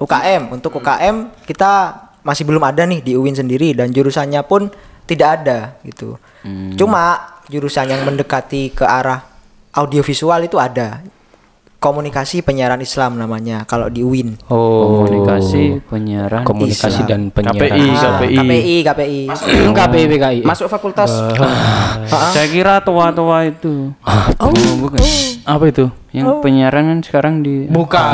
[0.00, 0.48] UKM.
[0.56, 4.72] Untuk UKM kita masih belum ada nih di UIN sendiri dan jurusannya pun
[5.04, 6.16] tidak ada gitu.
[6.80, 9.20] Cuma jurusan yang mendekati ke arah
[9.76, 11.04] audiovisual itu ada.
[11.80, 14.36] Komunikasi penyiaran Islam namanya kalau di UIN.
[14.46, 17.08] Oh, Komunikasi, penyiaran, komunikasi Islam.
[17.08, 17.72] dan penyiaran.
[17.72, 18.12] KPI, Islam.
[18.12, 18.36] KPI.
[18.36, 19.20] KPI, KPI.
[19.72, 20.38] KPI PKI.
[20.44, 21.08] Masuk fakultas
[22.04, 23.96] Saya kira tua-tua itu.
[24.36, 25.00] Oh, bukan.
[25.40, 25.88] Apa itu?
[26.12, 28.12] Yang penyiaran kan sekarang di Bukan.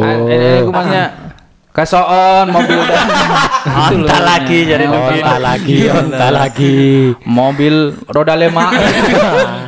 [0.00, 1.04] Ah, Ini aku maksudnya
[1.68, 3.04] kasoon mobil dan
[3.92, 7.12] Entah lagi jadi Oh, entah lagi, entah lagi.
[7.28, 8.72] mobil roda lima.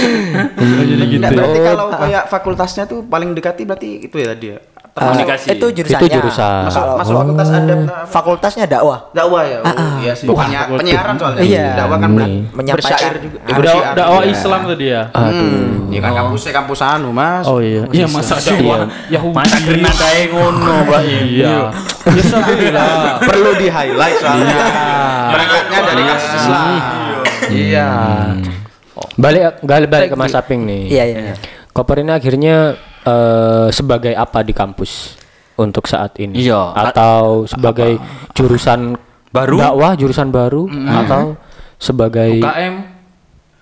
[0.00, 1.20] Jadi gitu.
[1.20, 4.58] Nggak, berarti kalau kayak fakultasnya tuh paling dekati berarti itu ya dia.
[4.90, 5.54] komunikasi.
[5.54, 6.02] itu jurusannya.
[6.02, 6.62] Itu jurusan.
[6.66, 7.74] Masuk masuk fakultas ada
[8.10, 8.98] fakultasnya dakwah.
[9.14, 9.58] dakwah ya.
[9.62, 10.26] Oh, iya sih.
[10.26, 11.40] Penya- penyiaran soalnya.
[11.46, 11.66] Iya.
[11.78, 12.74] Dakwah kan Menyampaikan.
[12.74, 13.38] bersyair juga.
[13.38, 14.34] Eh, bersyair dakwah juga.
[14.34, 15.00] Islam tuh dia.
[15.14, 17.46] Hmm, ya kan kampusnya kampus anu, Mas.
[17.46, 17.86] Oh iya.
[17.86, 19.36] Iya masa dakwah Yahudi.
[19.38, 21.00] Masa kena kayak ngono, Mbak.
[21.06, 21.54] Iya.
[22.10, 23.22] Ya lah.
[23.22, 24.58] Perlu di highlight soalnya.
[25.30, 26.66] Berangkatnya dari kampus Islam.
[27.50, 27.88] Iya.
[29.16, 30.82] Balik balik balik ke Mas Aping nih.
[30.88, 31.18] Iya, iya.
[31.22, 31.34] iya.
[31.70, 35.16] Koper ini akhirnya eh, sebagai apa di kampus
[35.56, 36.40] untuk saat ini?
[36.40, 36.72] Iya.
[36.72, 38.00] Atau sebagai
[38.32, 38.96] jurusan
[39.30, 39.56] Baru?
[39.56, 41.38] dakwah, jurusan baru atau
[41.76, 42.74] sebagai UKM.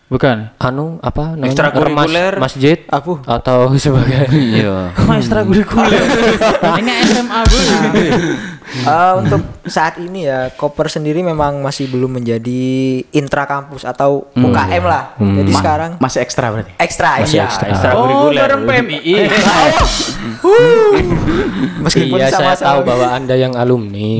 [0.08, 0.56] Bukan.
[0.56, 1.52] anu apa namanya?
[1.52, 2.32] Ekstrakurikuler.
[2.32, 3.20] Remas- masjid Apu.
[3.20, 4.96] atau sebagai Iya.
[5.04, 6.00] Maestra kurikuler.
[6.80, 7.58] Ini SMA, Bu.
[8.68, 12.64] Eh, untuk saat ini ya Koper sendiri memang masih belum menjadi
[13.10, 15.16] intra kampus atau UKM lah.
[15.16, 16.72] Jadi sekarang Masih ekstra berarti.
[16.76, 17.44] ekstra Masih ya.
[17.44, 17.64] ekstra.
[17.64, 18.36] Oh, Ekstrakurikuler.
[18.38, 19.14] bareng PMII.
[21.78, 24.10] Meskipun iya, saya sama-sama- tahu bahwa Anda yang alumni.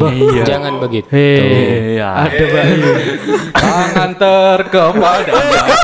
[0.43, 1.07] Jangan begitu.
[1.11, 2.77] Hei, ada bayi.
[3.53, 5.33] Tangan terkepada.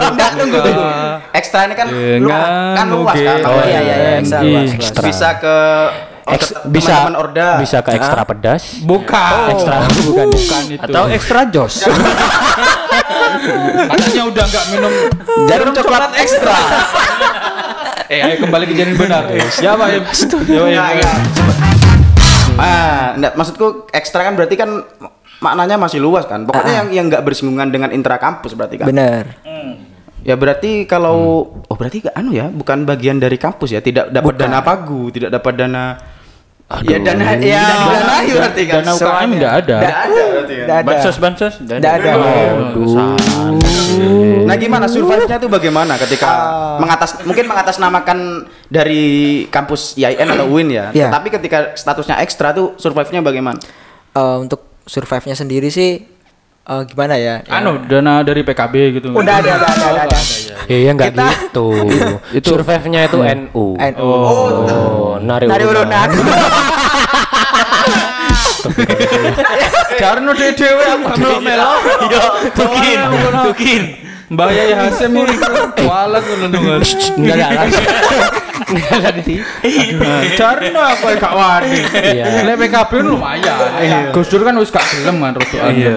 [0.06, 0.84] Enggak tunggu tunggu.
[1.32, 3.38] Ekstra ini kan lu Dengan kan luas kan.
[3.44, 4.72] Oh iya iya iya ekstra luas, luas.
[4.74, 5.02] ekstra.
[5.04, 5.56] Bisa ke
[6.24, 7.48] Eks- teman-teman bisa Orda.
[7.60, 8.62] bisa ke ekstra pedas.
[8.80, 9.52] Bukan.
[9.52, 9.76] Ekstra
[10.08, 10.26] bukan.
[10.32, 10.80] Bukan itu.
[10.80, 11.84] Atau ekstra jos.
[13.92, 14.92] Katanya udah nggak minum
[15.48, 16.56] Jarum coklat ekstra.
[18.04, 19.24] Eh, ayo kembali ke jalan benar.
[19.32, 19.88] Ya, Pak.
[19.88, 20.60] Ya, Ya, ya.
[20.76, 21.16] Enggak, enggak.
[22.60, 24.84] Ah, enggak, maksudku ekstra kan berarti kan
[25.40, 26.44] maknanya masih luas kan.
[26.44, 28.92] Pokoknya yang yang enggak bersinggungan dengan intra kampus berarti kan.
[28.92, 29.40] Bener.
[30.20, 34.36] Ya berarti kalau oh berarti gak anu ya, bukan bagian dari kampus ya, tidak dapat
[34.36, 35.96] dana pagu, tidak dapat dana
[36.64, 38.74] Ya dana ya didanai berarti kan.
[38.80, 39.36] Dana UKM Semuanya.
[39.36, 39.76] nggak ada.
[39.78, 40.64] Nggak ada berarti kan.
[40.66, 40.82] Ada.
[40.82, 41.54] Bansos, bansos.
[41.60, 42.10] Nggak ada.
[44.44, 46.30] Nah gimana survive-nya itu bagaimana ketika
[46.76, 48.18] mengatas mungkin mengatasnamakan
[48.66, 49.04] dari
[49.46, 51.08] kampus IAIN atau UIN ya, Iya.
[51.08, 53.60] tapi ketika statusnya ekstra tuh survive-nya bagaimana?
[54.10, 56.00] Eh, untuk survive-nya sendiri sih
[56.64, 57.34] eh, gimana ya?
[57.44, 59.08] Ya, Anu, dana dari PKB gitu.
[59.12, 60.18] Udah ada, ada, ada, ada, ada.
[60.64, 61.68] Iya enggak Kita- gitu.
[62.40, 63.76] itu survive-nya itu NU.
[63.76, 64.08] NU.
[64.08, 66.08] Oh, nari Nari urunan.
[66.08, 66.50] urunan.
[70.00, 71.68] Jarno dhewe aku melo-melo.
[72.08, 72.24] Iya,
[72.56, 72.98] tukin.
[73.52, 73.82] Tukin.
[74.32, 75.36] Mbah Yai Hasim ini
[75.84, 76.64] walet ngono dong.
[77.20, 77.68] Enggak ada.
[78.64, 79.36] Enggak ada di.
[80.38, 81.78] Jarno aku yang gak wani.
[81.92, 82.24] Iya.
[82.48, 84.08] Lek PKB lumayan.
[84.16, 85.68] Gus Dur kan wis gak gelem kan rada.
[85.76, 85.94] Iya.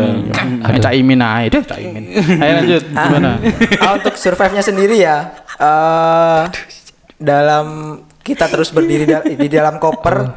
[0.83, 2.03] Cak Imin ae deh Cak Imin.
[2.43, 3.39] Ayo lanjut gimana?
[3.79, 6.43] Ah, untuk survive-nya sendiri ya eh
[7.17, 9.07] dalam kita terus berdiri
[9.39, 10.29] di dalam koper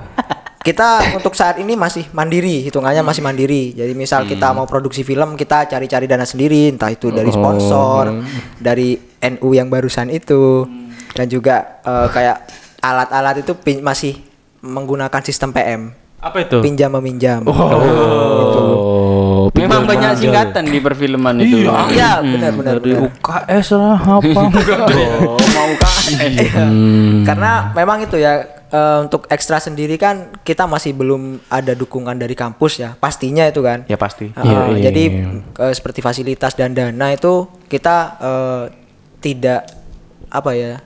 [0.60, 3.72] kita untuk saat ini masih mandiri hitungannya masih mandiri.
[3.72, 8.22] Jadi misal kita mau produksi film kita cari-cari dana sendiri entah itu dari sponsor
[8.56, 8.94] dari
[9.26, 10.64] NU yang barusan itu.
[11.10, 12.36] Dan juga eh, kayak
[12.78, 14.14] alat-alat itu pin- masih
[14.60, 16.58] menggunakan sistem PM Apa itu?
[16.60, 17.40] pinjam meminjam.
[17.42, 20.22] Oh, Memang pinjam banyak pinjam.
[20.22, 21.64] singkatan di perfilman itu.
[21.90, 22.20] iya.
[22.20, 23.08] Benar benar Dari benar.
[23.10, 24.28] UKS lah apa?
[25.24, 26.02] Oh, mau kan?
[27.24, 32.32] Karena memang itu ya eh, untuk ekstra sendiri kan kita masih belum ada dukungan dari
[32.32, 33.82] kampus ya pastinya itu kan.
[33.84, 34.30] Ya pasti.
[34.30, 35.26] Uh, Iya, iya, jadi iya.
[35.60, 37.34] eh, seperti fasilitas dan dana itu
[37.66, 38.64] kita eh,
[39.18, 39.60] tidak
[40.28, 40.78] apa ya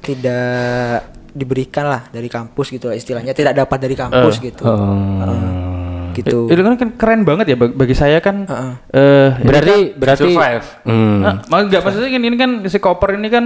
[0.00, 1.00] tidak
[1.30, 6.46] diberikan lah dari kampus gitu lah istilahnya tidak dapat dari kampus gitu Eh, gitu.
[6.46, 8.72] Itu kan kan keren banget ya bag- bagi saya kan Heeh.
[8.92, 10.66] eh ini Berarti berarti Survive.
[10.86, 11.18] Hmm.
[11.20, 13.44] Nah, enggak maksudnya kan ini kan si koper ini kan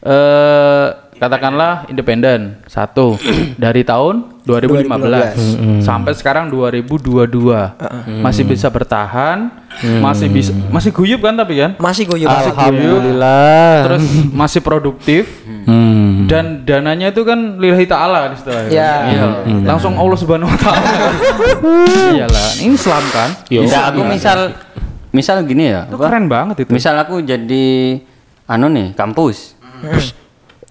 [0.00, 3.16] eh katakanlah independen satu.
[3.64, 9.50] Dari tahun 2015, sampai sekarang 2022 masih bisa bertahan
[9.98, 11.74] masih bisa masih guyup kan tapi kan?
[11.82, 12.30] Masih guyup.
[12.30, 13.90] Alhamdulillah.
[13.90, 15.26] terus masih produktif.
[15.66, 16.30] Hmm.
[16.30, 18.70] dan dananya itu kan lillahi ta'ala kan istilahnya.
[18.70, 18.92] Ya.
[19.10, 19.26] Iya.
[19.66, 20.90] langsung Allah subhanahu wa ta'ala.
[22.14, 23.30] Iyalah ini Islam kan?
[23.50, 24.38] Bisa aku misal
[25.10, 25.90] misal gini ya.
[25.90, 26.06] itu apa?
[26.06, 26.70] keren banget itu.
[26.70, 27.98] Misal aku jadi
[28.46, 29.58] anu nih kampus.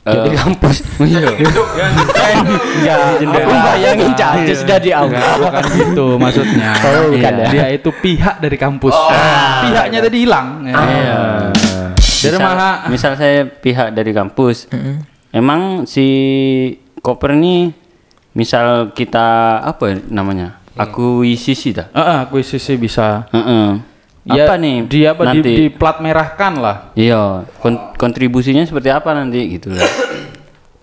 [0.05, 0.75] Jadi kampus.
[1.05, 1.27] Iya.
[2.85, 5.09] Ya, aku bayangin caca sudah di awal.
[5.17, 6.77] Bukan gitu maksudnya.
[6.85, 7.51] Oh, bukan Iya, ya?
[7.51, 8.93] Dia itu pihak dari kampus.
[9.65, 10.61] Pihaknya tadi hilang.
[10.61, 11.49] Iya.
[12.21, 12.69] Dari misal, mana?
[12.89, 14.69] misal saya pihak dari kampus,
[15.29, 16.05] emang si
[17.01, 17.69] koper ini,
[18.33, 21.89] misal kita apa ya namanya, akuisisi dah.
[21.93, 23.29] Heeh, akuisisi bisa.
[23.29, 23.94] Heeh.
[24.27, 24.75] Ya, apa nih?
[24.85, 25.51] Dia apa di, nanti?
[25.53, 26.75] di plat merahkan lah.
[26.93, 29.85] Iya, kon- kontribusinya seperti apa nanti gitu lah.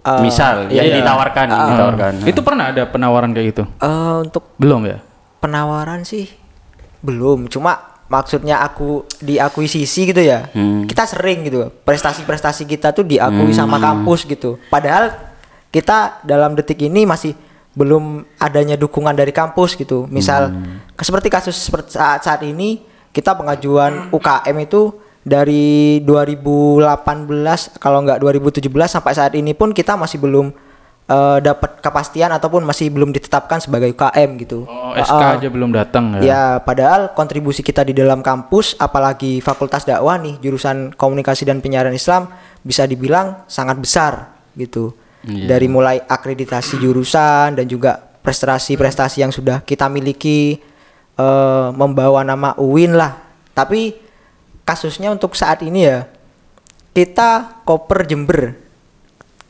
[0.03, 0.97] Eh, misal iya, yang iya.
[0.99, 2.13] ditawarkan, yang ditawarkan.
[2.23, 3.63] Itu pernah ada penawaran kayak gitu?
[3.77, 4.99] Eh, untuk Belum ya?
[5.39, 6.31] penawaran sih
[7.03, 10.87] belum cuma maksudnya aku diakuisisi gitu ya Hmm.
[10.87, 15.11] kita sering gitu prestasi-prestasi kita tuh diakui sama kampus gitu padahal
[15.67, 17.35] kita dalam detik ini masih
[17.75, 20.55] belum adanya dukungan dari kampus gitu misal
[20.93, 28.67] ke- seperti kasus saat saat ini kita pengajuan UKM itu dari 2018 kalau nggak 2017
[28.89, 30.51] sampai saat ini pun kita masih belum
[31.07, 34.67] eh, dapat kepastian ataupun masih belum ditetapkan sebagai UKM gitu.
[34.67, 36.21] Oh, Eh, SK eh, aja belum datang ya?
[36.21, 41.97] Ya, padahal kontribusi kita di dalam kampus, apalagi Fakultas Dakwah nih, jurusan Komunikasi dan Penyiaran
[41.97, 42.29] Islam,
[42.61, 44.13] bisa dibilang sangat besar
[44.57, 44.93] gitu.
[45.23, 47.95] Dari mulai akreditasi jurusan dan juga
[48.27, 50.59] prestasi-prestasi yang sudah kita miliki,
[51.19, 53.19] eh, membawa nama UIN lah.
[53.53, 53.97] Tapi
[54.63, 56.09] kasusnya untuk saat ini ya,
[56.93, 58.63] kita koper Jember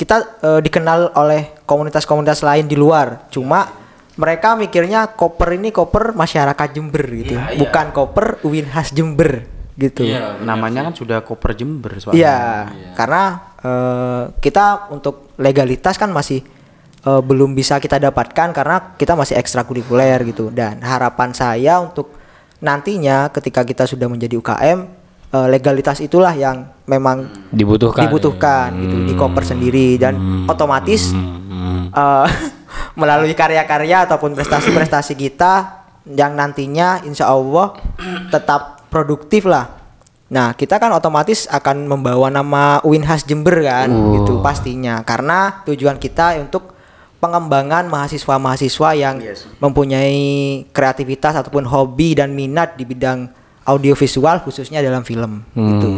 [0.02, 3.30] kita eh, dikenal oleh komunitas-komunitas lain di luar.
[3.30, 3.70] Cuma
[4.18, 10.04] mereka mikirnya koper ini koper masyarakat Jember gitu, bukan koper UIN khas Jember gitu.
[10.04, 12.18] Iya, Namanya kan sudah koper Jember soalnya.
[12.18, 12.38] Iya,
[12.98, 13.24] karena
[13.62, 16.42] eh, kita untuk legalitas kan masih
[17.06, 20.50] eh, belum bisa kita dapatkan karena kita masih ekstrakurikuler gitu.
[20.54, 22.14] Dan harapan saya untuk
[22.62, 24.78] nantinya ketika kita sudah menjadi UKM
[25.34, 28.06] eh, legalitas itulah yang memang Dibutuhkan.
[28.06, 31.10] dibutuhkan gitu di koper sendiri dan otomatis
[31.90, 32.26] eh,
[33.00, 37.78] melalui karya-karya ataupun prestasi-prestasi kita yang nantinya insya Allah
[38.30, 39.80] tetap produktif lah.
[40.32, 46.00] Nah kita kan otomatis akan membawa nama UIN khas Jember kan gitu pastinya karena tujuan
[46.00, 46.71] kita untuk
[47.22, 49.22] pengembangan mahasiswa-mahasiswa yang
[49.62, 50.18] mempunyai
[50.74, 53.30] kreativitas ataupun hobi dan minat di bidang
[53.62, 55.46] audiovisual khususnya dalam film.
[55.54, 55.90] Gitu.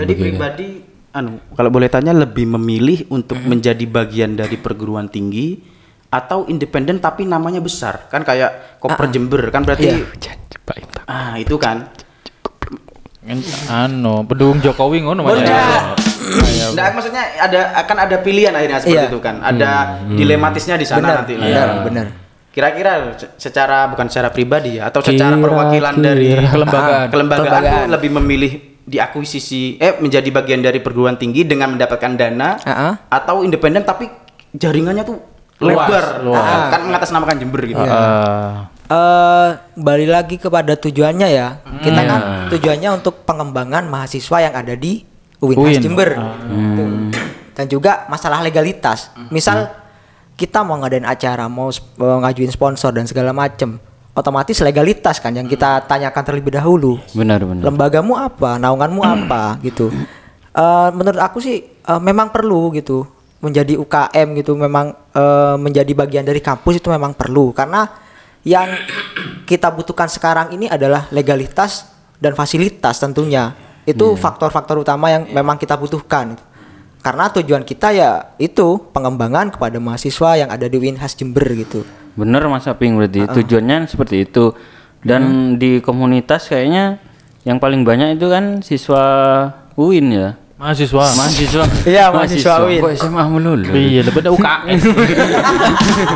[0.00, 0.68] Jadi pribadi
[1.12, 5.60] anu kalau boleh tanya lebih memilih untuk menjadi bagian dari perguruan tinggi
[6.08, 8.08] atau independen tapi namanya besar.
[8.08, 9.92] Kan kayak Koper Jember kan berarti
[11.04, 11.84] Ah, itu kan.
[13.68, 15.36] Anu, pendukung Jokowi ngono Oh,
[16.22, 16.68] enggak.
[16.70, 19.10] Enggak, maksudnya ada akan ada pilihan akhirnya seperti Iya.
[19.10, 19.36] itu kan.
[19.38, 19.70] Ada
[20.08, 21.34] dilematisnya di sana Benar, nanti.
[21.34, 21.82] benar, Ya.
[21.82, 22.06] benar.
[22.48, 26.92] Kira-kira se- secara bukan secara pribadi ya atau secara perwakilan dari Kelembagaan.
[26.92, 27.86] Ah, kelembagaan, Kelembagaan.
[27.90, 32.94] lebih memilih diakuisisi eh menjadi bagian dari perguruan tinggi dengan mendapatkan dana ah.
[33.08, 34.10] atau independen tapi
[34.52, 35.16] jaringannya tuh
[35.62, 36.42] lebar, luas.
[36.42, 37.78] Ah, kan mengatasnamakan Jember gitu.
[37.80, 41.62] Ah, eh balik lagi kepada tujuannya ya.
[41.80, 45.06] Kita kan tujuannya untuk pengembangan mahasiswa yang ada di
[45.42, 45.82] UIN UIN.
[45.82, 46.14] Jember.
[46.14, 46.84] Gitu.
[47.52, 49.10] Dan juga masalah legalitas.
[49.28, 49.68] Misal
[50.38, 53.76] kita mau ngadain acara, mau mau ngajuin sponsor dan segala macem,
[54.16, 56.96] otomatis legalitas kan yang kita tanyakan terlebih dahulu.
[57.12, 57.62] Benar benar.
[57.68, 59.92] Lembagamu apa, naunganmu apa gitu.
[60.52, 63.08] Eh, menurut aku sih eh, memang perlu gitu
[63.40, 67.88] menjadi UKM gitu memang eh, menjadi bagian dari kampus itu memang perlu karena
[68.44, 68.68] yang
[69.48, 71.88] kita butuhkan sekarang ini adalah legalitas
[72.20, 76.38] dan fasilitas tentunya itu faktor-faktor utama yang memang kita butuhkan.
[77.02, 81.82] Karena tujuan kita ya itu pengembangan kepada mahasiswa yang ada di Winhas Jember gitu.
[82.14, 84.54] Bener Mas Aping berarti tujuannya seperti itu.
[85.02, 87.02] Dan di komunitas kayaknya
[87.42, 89.02] yang paling banyak itu kan siswa
[89.74, 90.38] UIN ya.
[90.62, 91.04] Mahasiswa.
[91.12, 91.64] Mahasiswa.
[91.82, 92.80] Iya, mahasiswa UIN.
[92.80, 93.66] Kok SMA melulu?
[93.68, 94.80] Iya, lebih ada UKS.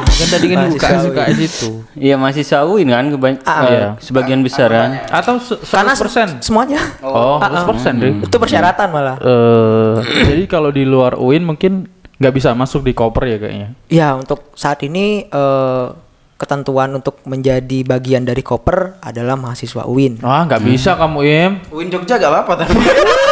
[0.06, 1.10] kan tadi kan Mahasiswa UKS UIN.
[1.10, 1.68] UKS itu.
[1.96, 3.88] Iya mahasiswa UIN kan kebany- Ah, eh, iya.
[3.98, 4.90] sebagian besar kan.
[5.10, 6.38] Atau karena 100%.
[6.40, 8.12] semuanya Oh, 100% deh.
[8.22, 13.26] itu persyaratan malah Eh, jadi kalau di luar UIN mungkin nggak bisa masuk di koper
[13.26, 13.68] ya kayaknya.
[13.88, 15.86] Ya, untuk saat ini eh,
[16.36, 20.20] ketentuan untuk menjadi bagian dari koper adalah mahasiswa UIN.
[20.20, 21.52] Wah, nggak bisa kamu Im.
[21.68, 22.76] UIN Jogja gak apa-apa tapi.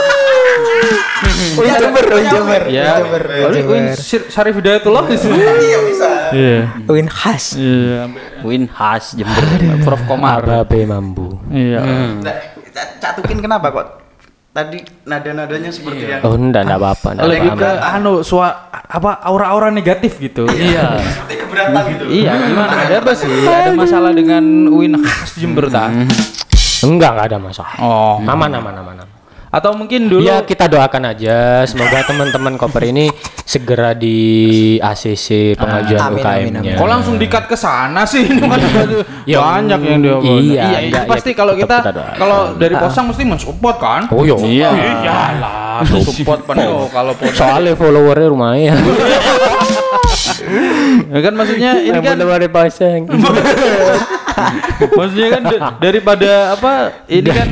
[1.58, 2.62] UIN Jember, UIN Jember.
[2.66, 5.38] Ya, Jember, Kalau UIN Syar- Syarif Hidayatullah di sini.
[5.64, 6.08] Iya bisa.
[6.30, 6.58] Iya.
[6.84, 7.44] UIN khas.
[7.54, 8.00] Iya.
[8.40, 9.44] UIN khas Jember.
[9.82, 10.40] Prof Komar.
[10.40, 11.38] Ababe mambu.
[11.48, 11.80] Iya.
[12.20, 12.36] Nah,
[12.74, 13.86] Catukin kenapa kok?
[14.50, 17.08] Tadi nada-nadanya seperti yang Oh, enggak, enggak apa-apa.
[17.12, 17.70] enggak Lebih apa-apa.
[17.74, 20.46] ke anu sua apa aura-aura negatif gitu.
[20.46, 21.02] Iya.
[21.02, 22.04] seperti keberatan gitu.
[22.08, 22.74] Iya, gimana?
[22.80, 23.30] Ada apa sih?
[23.42, 25.90] Ada masalah dengan UIN khas Jember tak?
[26.82, 27.74] Enggak, enggak ada masalah.
[27.78, 28.22] Oh.
[28.22, 29.08] Aman, aman, aman, aman.
[29.54, 33.06] Atau mungkin dulu Ya kita doakan aja semoga teman-teman koper ini
[33.46, 34.18] segera di
[34.82, 36.74] ACC pengajuan Amin, amin, UKM-nya.
[36.80, 38.26] Kok langsung dikat ke sana sih?
[38.34, 38.58] Ini kan
[39.28, 42.40] Ya, banyak yang dia iya, iya, itu enggak, ya pasti kita kalau kita kita kalau
[42.58, 44.02] dari posang mesti mensupport kan?
[44.10, 44.36] Oh iya.
[44.42, 44.68] Iya.
[44.74, 47.36] Iyalah, support penuh kalau posang.
[47.36, 48.80] Soalnya followernya lumayan.
[51.14, 53.00] Ya kan maksudnya ini kan followernya pasang.
[54.92, 56.72] Maksudnya kan da- daripada apa?
[57.06, 57.46] Ini kan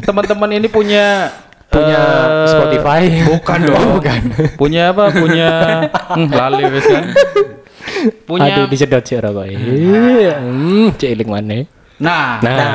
[0.00, 1.30] teman-teman ini punya
[1.70, 3.02] Punya eh, Spotify.
[3.30, 3.84] Bukan dong.
[4.02, 4.20] bukan.
[4.58, 5.14] Punya apa?
[5.14, 5.48] Punya
[5.86, 7.04] hmm, lali wes kan.
[8.26, 9.46] Punya Aduh disedot sih rokok.
[9.46, 10.42] Iya.
[10.42, 11.62] Hmm, cilik mana?
[12.02, 12.66] Nah, Nah.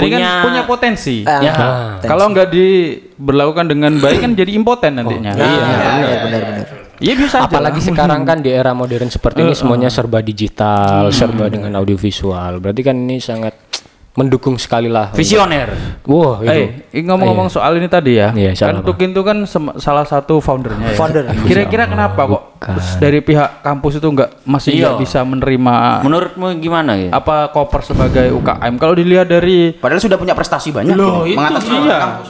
[0.00, 1.28] ini kan punya- punya potensi.
[1.28, 1.52] Ah, Ya.
[1.52, 2.00] Nah.
[2.00, 5.36] Kalau nggak diberlakukan dengan baik kan jadi impoten nantinya.
[5.36, 5.64] Nah, iya.
[6.00, 6.66] benar benar benar.
[6.96, 7.86] Iya bisa aja Apalagi lah.
[7.86, 12.58] sekarang kan di era modern seperti ini semuanya serba digital, serba dengan audiovisual.
[12.58, 13.52] Berarti kan ini sangat
[14.16, 15.12] mendukung sekali lah.
[15.12, 16.00] Visioner.
[16.08, 16.48] Wah, itu.
[16.48, 18.32] Eh, ini ngomong-ngomong soal ini tadi ya.
[18.32, 18.80] Iya, kan?
[18.80, 19.44] Tukin itu kan
[19.76, 20.96] salah satu foundernya ya.
[20.96, 21.28] Founder.
[21.48, 22.42] Kira-kira kenapa kok
[22.96, 24.80] dari pihak kampus itu nggak masih Iya.
[24.88, 27.12] nggak bisa menerima Menurutmu gimana ya?
[27.12, 28.80] apa koper sebagai UKM?
[28.80, 30.96] Kalau dilihat dari Padahal sudah punya prestasi banyak.
[30.96, 31.98] Loh, ini, itu mengatasi dia.
[32.00, 32.28] kampus.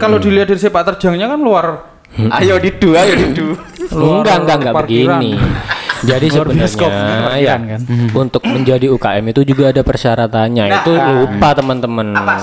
[0.00, 3.48] Kalau dilihat dari sepak terjangnya kan luar Ayo didu, ayo didu.
[3.92, 5.32] Enggak, enggak, enggak begini.
[6.04, 6.68] Jadi sebenarnya
[7.40, 7.80] ya kan.
[8.12, 10.64] untuk menjadi UKM itu juga ada persyaratannya.
[10.68, 12.06] itu lupa teman-teman.
[12.12, 12.34] Apa?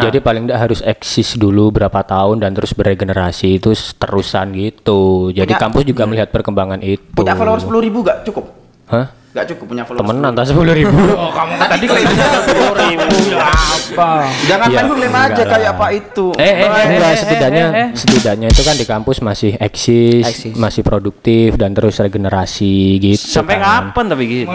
[0.00, 5.28] Jadi paling tidak harus eksis dulu berapa tahun dan terus beregenerasi itu terusan gitu.
[5.30, 7.04] Jadi Punya- kampus juga melihat perkembangan itu.
[7.12, 8.44] Punya follower 10 ribu gak cukup?
[8.88, 9.23] Hah?
[9.34, 10.94] Gak cukup punya follower Temenan tak sepuluh ribu.
[11.18, 14.30] Oh, kamu kan tadi klaimnya apa?
[14.46, 15.74] Jangan main klaim aja enggak kayak lah.
[15.74, 16.26] Pak itu.
[16.34, 17.88] Eh, eh, eh, Enggak, eh, setidaknya eh, eh.
[17.98, 20.54] setidaknya itu kan di kampus masih eksis, Eksis.
[20.54, 23.26] masih produktif dan terus regenerasi gitu.
[23.42, 23.90] Sampai kan.
[23.90, 24.46] kapan tapi gitu?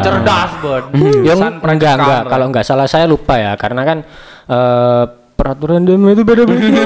[0.00, 0.82] Cerdas, Bon.
[1.20, 3.98] Ya San enggak enggak kalau enggak salah saya lupa ya karena kan
[4.46, 6.82] eh, peraturan demo itu beda-beda.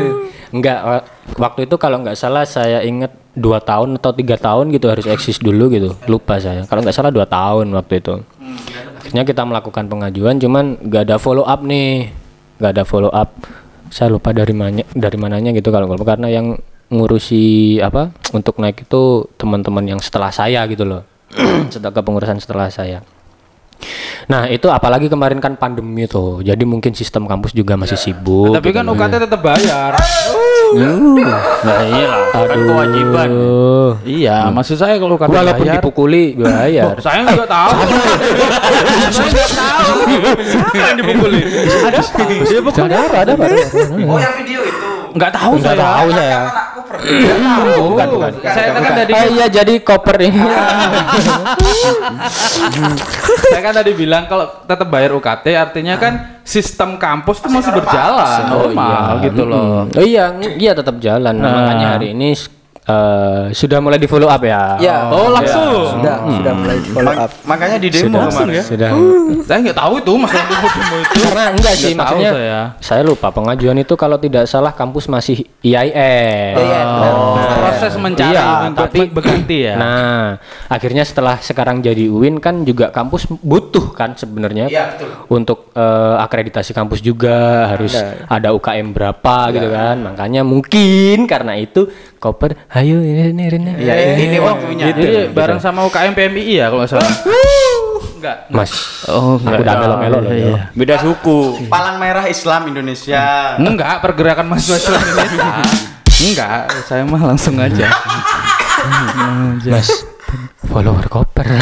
[0.56, 4.86] enggak wa- waktu itu kalau enggak salah saya ingat dua tahun atau tiga tahun gitu
[4.86, 5.90] harus eksis dulu gitu.
[6.06, 6.62] Lupa saya.
[6.64, 8.14] Kalau enggak salah dua tahun waktu itu.
[9.02, 12.10] Akhirnya kita melakukan pengajuan cuman enggak ada follow up nih.
[12.62, 13.34] Enggak ada follow up.
[13.90, 16.58] Saya lupa dari mana dari mananya gitu kalau nggak lupa, karena yang
[16.90, 21.02] ngurusi apa untuk naik itu teman-teman yang setelah saya gitu loh.
[21.74, 23.02] Setelah kepengurusan setelah saya.
[24.26, 28.54] Nah itu apalagi kemarin kan pandemi tuh, jadi mungkin sistem kampus juga masih sibuk.
[28.54, 28.94] Tapi kan gitu.
[28.94, 29.94] UKT tetap bayar.
[30.74, 33.30] Nah iyalah, kan kewajiban.
[34.02, 35.78] Iya, maksud saya kalau UKT Walaupun bayar.
[35.78, 36.98] dipukuli bayar.
[37.04, 37.70] Saya nggak tahu.
[39.08, 39.90] saya nggak tahu.
[40.42, 41.40] Siapa yang dipukuli?
[41.86, 42.22] Ada apa?
[42.42, 42.82] Dia pukul.
[42.82, 43.16] Ada apa?
[43.22, 43.44] Ada apa?
[43.46, 44.60] Oh yang video
[45.16, 45.18] itu.
[45.18, 45.88] Nggak tahu Nggak saya.
[45.88, 46.40] tahu saya.
[47.80, 48.30] Bukan, bukan.
[48.44, 50.38] Saya kan tadi Oh iya jadi koper ini.
[53.50, 56.12] saya kan tadi bilang kalau tetap bayar UKT artinya kan
[56.44, 59.88] sistem kampus itu masih berjalan normal gitu loh.
[59.88, 61.34] Oh iya, iya tetap jalan.
[61.36, 61.52] Nah.
[61.52, 62.36] makanya hari ini
[62.86, 64.78] eh, sudah mulai di follow up ya.
[64.78, 65.08] Ya.
[65.08, 65.98] Oh, langsung.
[65.98, 67.30] Sudah sudah mulai di follow up.
[67.42, 68.62] Makanya di demo Sudah, kemarin.
[68.62, 68.90] sudah.
[69.42, 71.16] Saya nggak tahu itu masalah demo itu.
[71.20, 72.60] Karena enggak sih Nggak maksudnya saya.
[72.78, 76.54] saya lupa pengajuan itu kalau tidak salah kampus masih IAIN.
[76.56, 77.12] Iya, benar.
[77.12, 79.74] Oh, proses mencari Iya, tapi be- berganti ya.
[79.76, 85.08] Nah, akhirnya setelah sekarang jadi UIN kan juga kampus butuh kan sebenarnya Iya, betul.
[85.32, 87.36] untuk eh, akreditasi kampus juga
[87.68, 87.92] harus
[88.26, 89.96] ada UKM berapa gitu kan.
[90.04, 93.70] Makanya mungkin karena itu koper, ayo ini ini ini.
[93.78, 94.84] Iya, ini waktunya.
[94.90, 97.12] Jadi bareng sama UKM PMI ya kalau nggak salah.
[98.16, 98.36] Enggak.
[98.48, 98.72] Mas,
[99.06, 100.32] Oh, aku udah melo-melo loh.
[100.32, 100.72] Iya.
[100.72, 101.68] Beda suku.
[101.68, 103.54] Palang merah Islam Indonesia.
[103.56, 105.46] Enggak, pergerakan mahasiswa Islam Indonesia.
[106.26, 107.86] Enggak, saya mah langsung aja.
[109.62, 109.88] Mas,
[110.66, 111.44] follower koper.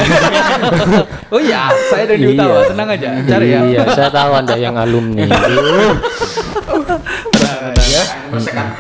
[1.29, 2.38] Oh iya, saya dari Iya.
[2.38, 3.09] Utawa, tenang aja.
[3.20, 3.61] Cari ya.
[3.66, 5.27] Iya, saya tahu Anda yang alumni.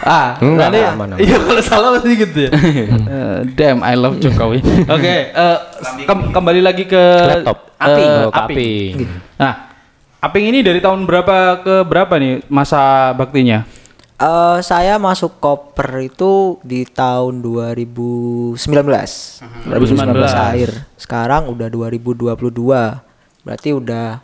[0.00, 1.08] Ah, Enggak, aman.
[1.16, 2.50] Iya kalau salah pasti gitu ya.
[3.14, 4.58] Eh, damn, I love Jokowi.
[4.94, 5.58] Oke, eh,
[6.04, 7.74] kem- kembali lagi ke Laptop.
[7.74, 8.10] eh, Aping.
[8.10, 8.92] Oh, Aping.
[8.94, 8.94] Aping.
[9.36, 9.54] Nah,
[10.18, 13.62] Aping ini dari tahun berapa ke berapa nih masa baktinya?
[14.14, 18.56] Eh, saya masuk koper itu di tahun 2019.
[19.66, 20.70] 2019 akhir.
[20.94, 23.02] Sekarang udah 2022.
[23.42, 24.22] Berarti udah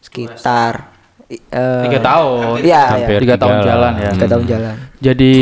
[0.00, 0.95] sekitar
[1.26, 2.62] Tiga tahun.
[2.62, 3.18] Iya, Hampir.
[3.18, 4.10] Tiga tahun jalan ya.
[4.14, 4.74] Tiga tahun jalan.
[4.96, 5.32] Jadi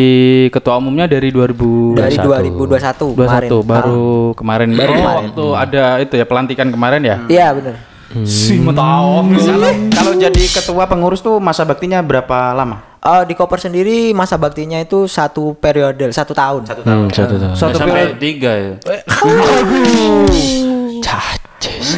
[0.49, 3.49] ketua umumnya dari 2000 Dari 21 2021 kemarin.
[3.63, 4.69] baru kemarin.
[4.73, 5.29] Baru oh, kemarin.
[5.29, 7.17] waktu ada itu ya pelantikan kemarin ya.
[7.29, 7.77] Iya, benar.
[8.23, 12.79] Si mau tahu Kalau kalau jadi ketua pengurus tuh masa baktinya berapa lama?
[12.99, 16.65] Eh, di koper sendiri masa baktinya itu satu periode, satu tahun.
[16.65, 17.05] Satu Hmm, tahun.
[17.11, 17.53] satu tahun.
[17.53, 18.17] Satu sampai periode.
[18.17, 18.73] tiga ya.
[21.03, 21.89] Cacis.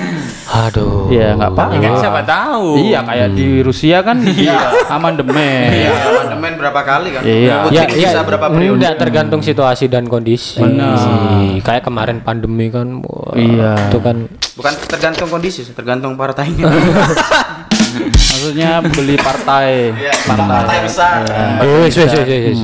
[0.46, 1.10] Aduh.
[1.10, 1.74] Iya, nggak apa-apa.
[1.74, 2.66] Ya kan siapa tahu.
[2.78, 4.16] Iya, kayak di Rusia kan
[4.46, 5.70] iya amandemen.
[5.74, 7.22] Iya, amandemen berapa kali kan?
[7.26, 7.66] Iya.
[7.66, 8.78] Putih bisa berapa periode?
[8.78, 10.62] Enggak tergantung situasi dan kondisi.
[10.62, 11.58] Benar.
[11.66, 13.02] Kayak kemarin pandemi kan.
[13.02, 13.90] wah, Iya.
[13.90, 16.64] Itu kan Bukan tergantung kondisi, tergantung partainya.
[17.96, 19.90] Maksudnya beli partai.
[19.96, 21.24] Iya, partai besar.
[21.64, 22.60] Oh, wes, wes, wes, wes,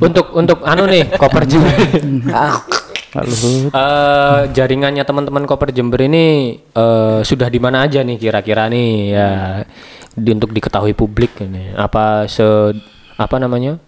[0.00, 1.76] untuk untuk anu nih koper Jember.
[3.18, 3.70] Pak Luhut.
[3.74, 9.30] Eh, jaringannya teman-teman koper Jember ini eh, sudah di mana aja nih kira-kira nih ya
[10.14, 12.46] di, untuk diketahui publik ini apa se
[13.18, 13.82] apa namanya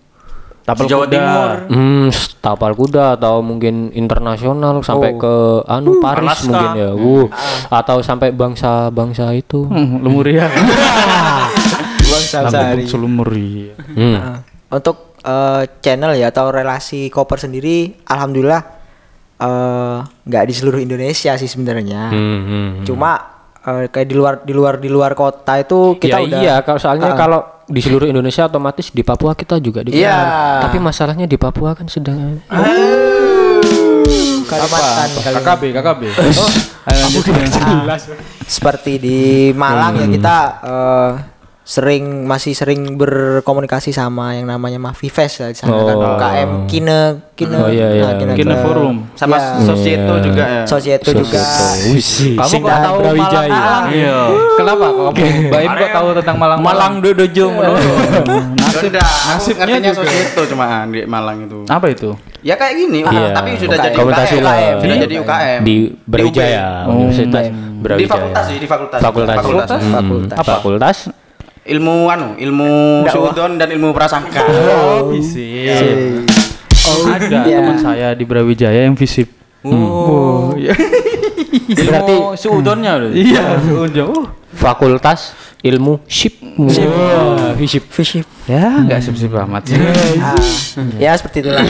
[0.60, 1.10] Tapal Jawa kuda.
[1.16, 1.50] Timur.
[1.72, 2.06] Hmm,
[2.38, 6.46] tapal kuda atau mungkin internasional sampai ke anu Paris Alaska.
[6.46, 6.90] mungkin ya.
[6.94, 7.26] Uh,
[7.72, 9.66] atau sampai bangsa-bangsa itu.
[9.66, 10.46] Hmm, Lemuria.
[12.10, 13.74] Bang Lambung Lemuria.
[13.96, 14.14] Hmm.
[14.14, 14.36] Nah,
[14.70, 18.79] untuk eh, channel ya atau relasi koper sendiri, alhamdulillah
[19.40, 22.12] eh, nggak di seluruh Indonesia sih sebenarnya.
[22.12, 22.68] Hmm, hmm.
[22.84, 23.10] Cuma
[23.60, 26.78] eh, kayak di luar di luar di luar kota itu kita ya udah iya, kalau
[26.78, 27.16] soalnya Ah.
[27.16, 30.02] kalau di seluruh Indonesia otomatis di Papua kita juga dikenal.
[30.02, 30.18] Iya.
[30.66, 32.42] Tapi masalahnya di Papua kan sedang
[34.50, 35.42] Kalimantan, Kalimantan.
[35.46, 36.02] KKB, KKB.
[36.40, 36.50] Oh,
[36.90, 37.22] ayo lanjut.
[38.50, 39.18] seperti di
[39.54, 41.10] Malang ya kita eh,
[41.70, 46.18] sering masih sering berkomunikasi sama yang namanya Mavives ya di sana kan Oh.
[46.18, 47.00] KM Kine
[47.32, 48.10] Kine Oh, iya, iya.
[48.18, 48.64] Kine, Kine Club.
[48.66, 48.96] Forum.
[49.14, 49.62] Sama Ya.
[49.62, 50.62] Sosieto juga ya.
[50.66, 51.94] Sosieto juga Kamu
[52.42, 53.48] Sing- kok tahu Brawijaya.
[53.48, 53.84] Malang?
[53.88, 54.18] Iya.
[54.56, 56.58] Kenapa kok kamu Baim kok tahu tentang Malang?
[56.58, 57.46] Malang Dodojo
[58.60, 59.98] Nasib, Sudah, nasibnya ngertinya juga.
[60.02, 61.58] Sosieto cuma di Malang itu.
[61.64, 62.10] Apa itu?
[62.40, 63.30] Ya kayak gini, Iya.
[63.30, 63.84] tapi sudah UKM.
[63.84, 64.76] jadi Komunitas UKM.
[64.76, 65.60] Sudah Di- jadi UKM.
[65.60, 66.64] di Brawijaya.
[66.84, 68.10] Universitas Di Brawijaya.
[68.10, 68.98] fakultas sih, di fakultas.
[68.98, 69.36] Fakultas.
[69.36, 69.70] Fakultas.
[69.78, 69.92] Hmm.
[69.94, 70.36] Fakultas.
[70.36, 70.50] Apa?
[70.50, 70.98] Fakultas.
[71.70, 72.70] Ilmu anu, ilmu
[73.06, 74.42] suudon dan ilmu prasangka.
[74.42, 76.26] Oh, visip.
[76.90, 77.62] Oh, ada Iya.
[77.62, 79.30] teman saya di Brawijaya yang visip.
[79.62, 80.50] Oh.
[80.58, 80.74] iya.
[81.78, 83.10] Berarti Ilmu seudonnya loh.
[83.14, 83.62] Iya,
[83.94, 84.26] jauh.
[84.50, 85.30] Fakultas
[85.62, 86.34] Ilmu Ship.
[87.62, 87.84] Ship.
[87.86, 89.70] Fiship Ya, enggak sip-sip amat.
[90.18, 90.34] Ah,
[90.98, 91.62] ya seperti itulah.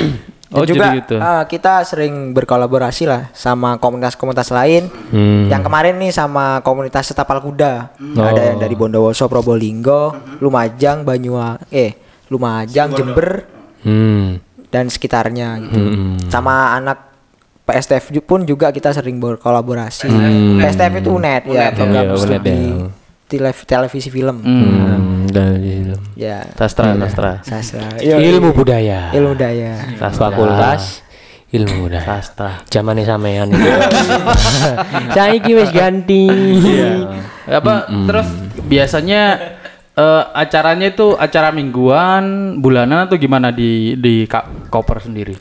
[0.50, 1.16] Dan Oh, juga jadi gitu.
[1.16, 4.90] ah, kita sering berkolaborasi lah sama komunitas-komunitas lain.
[5.08, 5.46] Hmm.
[5.46, 7.94] Yang kemarin nih sama komunitas Setapal Kuda.
[8.18, 10.10] Ada yang dari Bondowoso, Probolinggo,
[10.42, 11.94] Lumajang, Banyua, eh
[12.26, 13.46] Lumajang, Jember
[13.80, 14.42] Hmm.
[14.68, 15.80] dan sekitarnya gitu.
[16.26, 16.98] Sama anak
[17.62, 20.10] PSTF pun juga kita sering berkolaborasi.
[20.58, 22.74] PSTF itu UNED ya, program Iya, UNED studi ya.
[23.30, 24.42] Telef- televisi film.
[24.42, 25.86] Hmm, dari
[26.18, 26.42] Ya.
[26.58, 27.40] Sastra, sastra.
[27.46, 27.86] Sastra.
[28.02, 29.14] ilmu budaya.
[29.14, 29.78] Ilmu daya.
[29.96, 31.00] Fakultas
[31.54, 32.04] ilmu budaya.
[32.18, 32.50] Sastra.
[32.66, 33.70] Zamane sampean iki.
[35.16, 36.26] Saiki wis ganti.
[36.58, 36.90] Iya.
[37.48, 38.28] Apa terus
[38.66, 39.22] biasanya
[39.96, 44.26] eh, acaranya itu acara mingguan, bulanan atau gimana di di
[44.68, 45.34] Koper sendiri?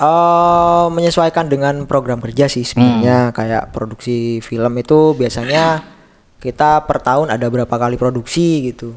[0.00, 5.84] Eh, menyesuaikan dengan program kerja sih sebenarnya kayak produksi film itu biasanya
[6.40, 8.96] kita per tahun ada berapa kali produksi gitu.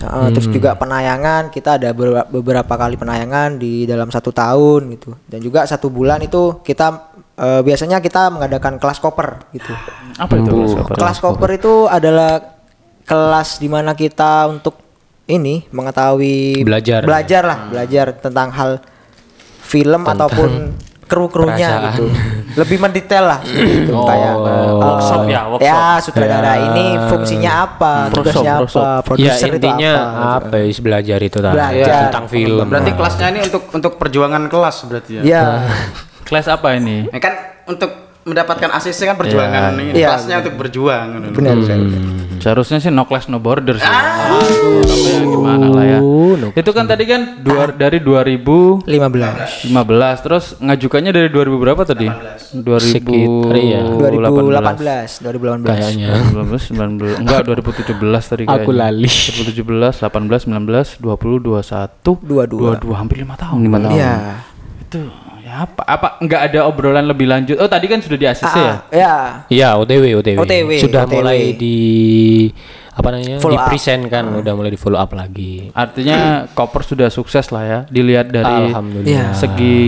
[0.00, 5.12] Eh, Terus juga penayangan kita ada ber- beberapa kali penayangan di dalam satu tahun gitu.
[5.28, 9.70] Dan juga satu bulan itu kita eh, biasanya kita mengadakan kelas koper gitu.
[10.16, 10.50] Apa itu?
[10.88, 12.40] Kelas koper itu adalah
[13.04, 14.80] kelas di mana kita untuk
[15.28, 17.04] ini mengetahui Belajar.
[17.04, 18.70] belajar lah, belajar tentang hal
[19.60, 20.74] film ataupun
[21.10, 22.06] kru-krunya gitu.
[22.60, 25.70] Lebih mendetail lah gitu kayak eh, Workshop ya, workshop.
[25.70, 30.06] Ya, sutradara ini fungsinya apa, tugasnya Workshop, apa, Ya produser itu intinya apa.
[30.06, 30.46] gitu.
[30.50, 32.02] apa ya belajar itu tadi Belajar.
[32.06, 32.66] tentang film.
[32.66, 35.22] Berarti kelasnya ini untuk untuk perjuangan kelas berarti ya.
[35.22, 35.44] Ya,
[36.30, 37.10] Kelas apa ini?
[37.10, 37.34] Ya kan
[37.66, 39.96] untuk mendapatkan ACC kan perjuangan ini.
[39.96, 40.12] Iya.
[40.12, 41.06] Kelasnya untuk berjuang.
[41.32, 41.78] benar benar.
[42.40, 43.84] Seharusnya sih no class no border sih.
[43.84, 45.98] Aduh, tapi ya gimana lah ya.
[46.00, 46.56] Oh, no.
[46.56, 52.08] Itu kan tadi kan dua, dari 2015 15 terus ngajukannya dari 2000 berapa tadi?
[52.08, 53.80] 2000 Sekitar, iya.
[53.84, 55.68] 2018, 2018.
[55.68, 56.08] Kayaknya.
[56.32, 58.88] 19 19 enggak 2017 tadi Aku kayaknya.
[58.88, 59.08] lali.
[59.08, 62.80] 2017, 18, 19, 20, 21, 22.
[62.80, 63.58] 22 hampir 5 tahun.
[63.68, 63.96] 5 tahun.
[64.00, 64.12] Iya.
[64.88, 65.00] Itu
[65.50, 65.82] ya apa?
[65.82, 67.58] Apa enggak ada obrolan lebih lanjut?
[67.58, 68.62] Oh, tadi kan sudah di ACC ya?
[68.64, 69.14] Ah, ya.
[69.50, 70.38] Iya, OTW, OTW.
[70.38, 71.14] OTW, Sudah OTW.
[71.18, 71.76] mulai di
[72.90, 73.36] apa namanya?
[73.38, 73.66] Follow di up.
[73.66, 75.70] present kan, udah mulai di follow up lagi.
[75.72, 76.18] Artinya
[76.56, 77.78] Koper sudah sukses lah ya.
[77.84, 79.34] Dilihat dari Alhamdulillah.
[79.34, 79.78] segi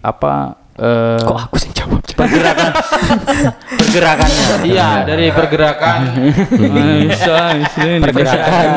[0.00, 1.70] apa eh, Kok aku sih?
[2.14, 2.70] Pergerakan.
[3.84, 4.46] Pergerakannya.
[4.64, 5.98] Iya dari pergerakan.
[7.04, 7.36] Bisa
[8.00, 8.68] Pergerakan,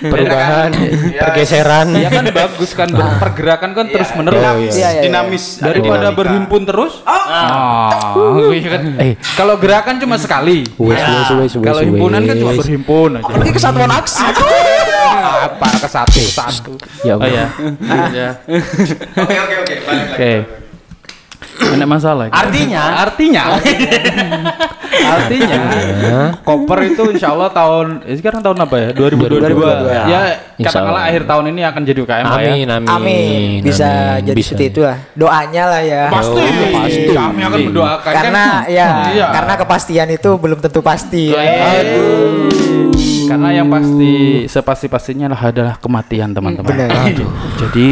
[0.00, 0.70] perubahan,
[1.18, 1.86] pergeseran.
[1.92, 4.40] ya kan bagus kan ber- pergerakan kan terus menerus.
[4.40, 5.02] Iya, iya, iya.
[5.02, 5.44] Dinamis.
[5.58, 7.02] daripada berhimpun terus?
[7.04, 8.82] Oh, iya kan?
[9.00, 9.12] Eh.
[9.36, 10.64] kalau gerakan cuma sekali.
[10.76, 11.00] Wes,
[11.58, 13.24] kalau himpunan kan cuma berhimpun aja.
[13.26, 14.24] Apalagi kesatuan aksi.
[15.26, 15.68] apa?
[15.80, 16.72] Ke satu satu.
[17.04, 17.46] Ya oh ya
[19.22, 19.74] Oke oke oke.
[19.84, 20.65] Balik lagi.
[21.56, 22.26] Enak masalah.
[22.30, 22.82] Artinya?
[23.06, 23.42] Artinya.
[24.96, 26.16] Artinya.
[26.42, 28.88] Koper itu insya Allah tahun eh, sekarang tahun apa ya?
[28.96, 29.44] 2022.
[29.44, 29.92] 2022.
[30.08, 30.20] Ya
[30.56, 31.10] Insya katakanlah Allah.
[31.12, 32.52] akhir tahun ini akan jadi UKM lah ya.
[32.56, 32.88] Amin, amin.
[32.88, 33.58] Amin.
[33.60, 34.24] Bisa amin.
[34.24, 34.48] jadi Bisa.
[34.48, 34.96] seperti itu lah.
[35.12, 36.02] Doanya lah ya.
[36.08, 36.42] Pasti,
[36.72, 37.02] pasti.
[37.12, 38.12] Kami akan mendoakan.
[38.12, 38.72] Karena kan?
[38.72, 39.26] ya, Iya.
[39.36, 41.24] karena kepastian itu belum tentu pasti.
[41.36, 42.55] Aduh.
[43.26, 44.12] Karena yang pasti
[44.46, 46.66] sepasti pastinya lah adalah kematian teman-teman.
[46.66, 46.88] Benar.
[47.10, 47.28] Aduh.
[47.58, 47.86] Jadi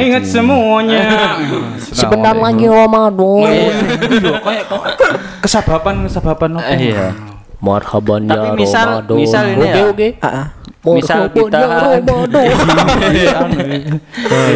[0.00, 1.02] ingat semuanya.
[1.78, 3.48] Sebentar lagi Ramadan.
[3.48, 4.64] Iya, kayak
[5.40, 6.74] kesababan kesababan apa?
[6.74, 7.06] Iya.
[7.58, 9.16] Marhaban ya Tapi misal- Ramadan.
[9.18, 9.84] misal ini Oke, ya.
[9.90, 10.08] oke.
[10.22, 10.46] Ah, ah.
[10.88, 12.26] Misal Marhaban kita- ya Ramadan.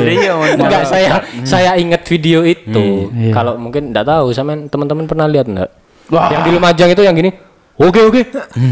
[0.06, 1.10] Iya, Enggak saya
[1.42, 3.10] saya ingat video itu.
[3.10, 3.32] Iya.
[3.34, 5.70] Kalau mungkin enggak tahu sama teman-teman pernah lihat enggak?
[6.10, 6.30] Wah.
[6.30, 7.30] Yang di Lumajang itu yang gini.
[7.72, 8.22] Oke oke.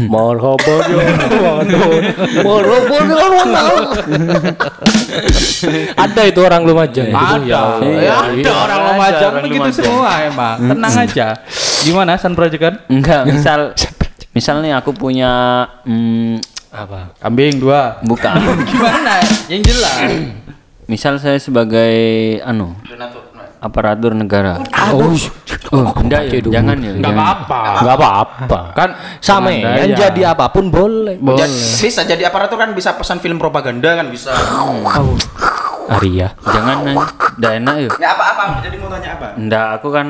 [0.07, 2.01] Marhaban ya Ramadan.
[2.45, 3.73] Marhaban ya Ramadan.
[5.97, 7.09] Ada itu orang Lumajang.
[7.09, 7.61] Itu Ada, ya.
[7.81, 9.83] ya, ada orang Ada Lumajang orang begitu Lumajang.
[9.83, 10.57] semua emang.
[10.69, 11.27] Tenang aja.
[11.81, 12.75] Gimana San Project kan?
[12.87, 13.59] Enggak, misal
[14.31, 16.37] misal nih aku punya mm,
[16.71, 17.17] Apa?
[17.19, 17.99] Kambing dua.
[18.05, 18.37] bukan.
[18.69, 19.17] Gimana?
[19.49, 19.97] Yang jelas.
[20.85, 21.95] misal saya sebagai
[22.43, 22.75] anu
[23.61, 24.57] aparatur negara.
[24.89, 25.13] Oh,
[25.71, 26.91] oh enggak ya, jangan ya.
[26.97, 27.59] Enggak apa-apa.
[27.77, 28.59] Enggak apa-apa.
[28.73, 28.89] Kan
[29.21, 30.09] Sama ya, ya.
[30.09, 31.21] jadi apa pun boleh.
[31.21, 31.45] Boleh.
[31.77, 34.33] Bisa jadi aparatur kan bisa pesan film propaganda kan bisa.
[35.87, 36.33] Arya.
[36.41, 36.75] Jangan
[37.37, 37.89] enggak enak ya.
[38.01, 39.27] Ya apa-apa, jadi mau tanya apa?
[39.37, 40.07] Enggak, aku kan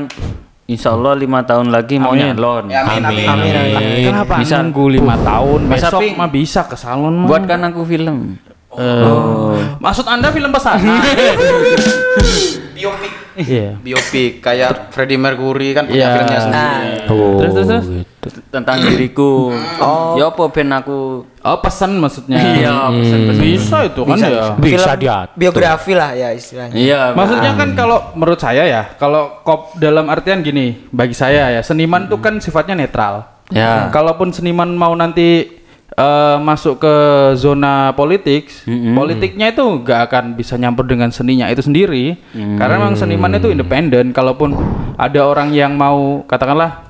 [0.65, 2.71] insya Allah lima tahun lagi mau nyalon.
[2.71, 3.75] Ya, amin, amin, Amin, amin.
[3.75, 4.05] amin.
[4.07, 5.59] Kenapa Bisa- nunggu lima tahun?
[5.67, 7.27] Besok mah bisa ke salon mah.
[7.27, 8.39] Buatkan aku film.
[8.71, 9.59] Oh.
[9.83, 11.03] Maksud Anda film pesanan?
[12.71, 13.10] Biopik.
[13.33, 13.77] Iya.
[13.77, 16.13] Biopik kayak Freddie Mercury kan punya Iya.
[16.13, 16.89] filmnya sendiri.
[17.07, 17.85] Oh, Terus, terus, terus?
[17.87, 18.07] gitu.
[18.53, 19.49] tentang diriku.
[20.13, 22.37] Ya apa ben aku Oh, pesan maksudnya.
[22.37, 23.41] Iya, pesan-pesan.
[23.41, 24.53] Bisa itu kan ya.
[24.53, 25.33] Bisa diatur.
[25.33, 26.75] Biografi lah ya istilahnya.
[26.77, 27.01] Iya.
[27.17, 32.05] Maksudnya kan kalau menurut saya ya, kalau kop dalam artian gini, bagi saya ya, seniman
[32.05, 33.25] tuh kan sifatnya netral.
[33.49, 33.89] Ya.
[33.89, 35.59] Kalaupun seniman mau nanti
[35.95, 36.95] eh, masuk ke
[37.35, 38.51] zona politik,
[38.95, 42.15] politiknya itu nggak akan bisa nyampur dengan seninya itu sendiri.
[42.31, 44.15] Karena memang seniman itu independen.
[44.15, 44.55] Kalaupun
[44.95, 46.83] ada orang yang mau katakanlah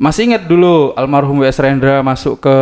[0.00, 1.60] masih ingat dulu almarhum W.S.
[1.60, 2.56] Rendra masuk ke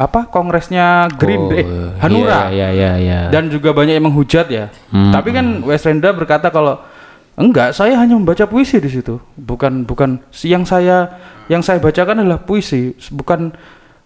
[0.00, 1.64] apa kongresnya Green Oh, eh,
[2.00, 3.20] Hanura Iya, iya, iya.
[3.28, 4.72] dan juga banyak yang menghujat ya.
[4.88, 6.80] Tapi kan Wes Rendra berkata kalau
[7.36, 9.20] enggak, saya hanya membaca puisi di situ.
[9.36, 11.20] Bukan bukan yang saya
[11.52, 13.52] yang saya bacakan adalah puisi, bukan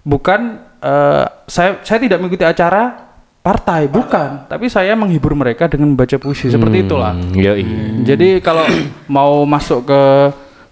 [0.03, 3.11] bukan eh, saya saya tidak mengikuti acara
[3.43, 4.47] partai, bukan.
[4.47, 7.19] Tapi saya menghibur mereka dengan membaca puisi seperti itulah.
[7.35, 7.79] Iya, iya.
[8.15, 8.63] Jadi kalau
[9.11, 10.03] mau masuk ke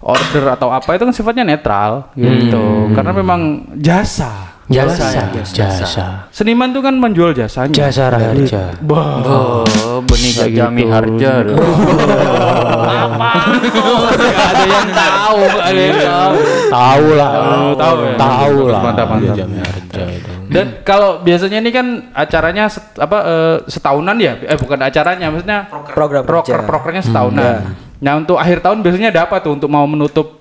[0.01, 2.89] order atau apa itu kan sifatnya netral gitu.
[2.95, 4.50] Karena memang jasa.
[4.71, 6.05] Jasa, ya, jasa.
[6.29, 7.71] Seniman itu kan menjual jasanya.
[7.71, 8.75] Jasa raja.
[8.81, 9.65] Oh,
[10.01, 11.31] benih Jami Harja.
[11.43, 11.55] Gak
[14.47, 16.33] ada yang tahu, ada yang tahu.
[16.67, 17.29] Tahu lah.
[17.31, 18.13] Oh, tahu ya.
[18.15, 18.81] Tahu lah.
[18.81, 19.35] Mantap, mantap.
[19.35, 20.31] Jami harja itu.
[20.47, 24.33] Dan kalau biasanya ini kan acaranya set- apa eh, setahunan ya?
[24.41, 26.65] Eh bukan acaranya, maksudnya Program proker kerja.
[26.65, 27.53] prokernya setahunan.
[28.01, 30.40] Nah untuk akhir tahun biasanya ada apa tuh untuk mau menutup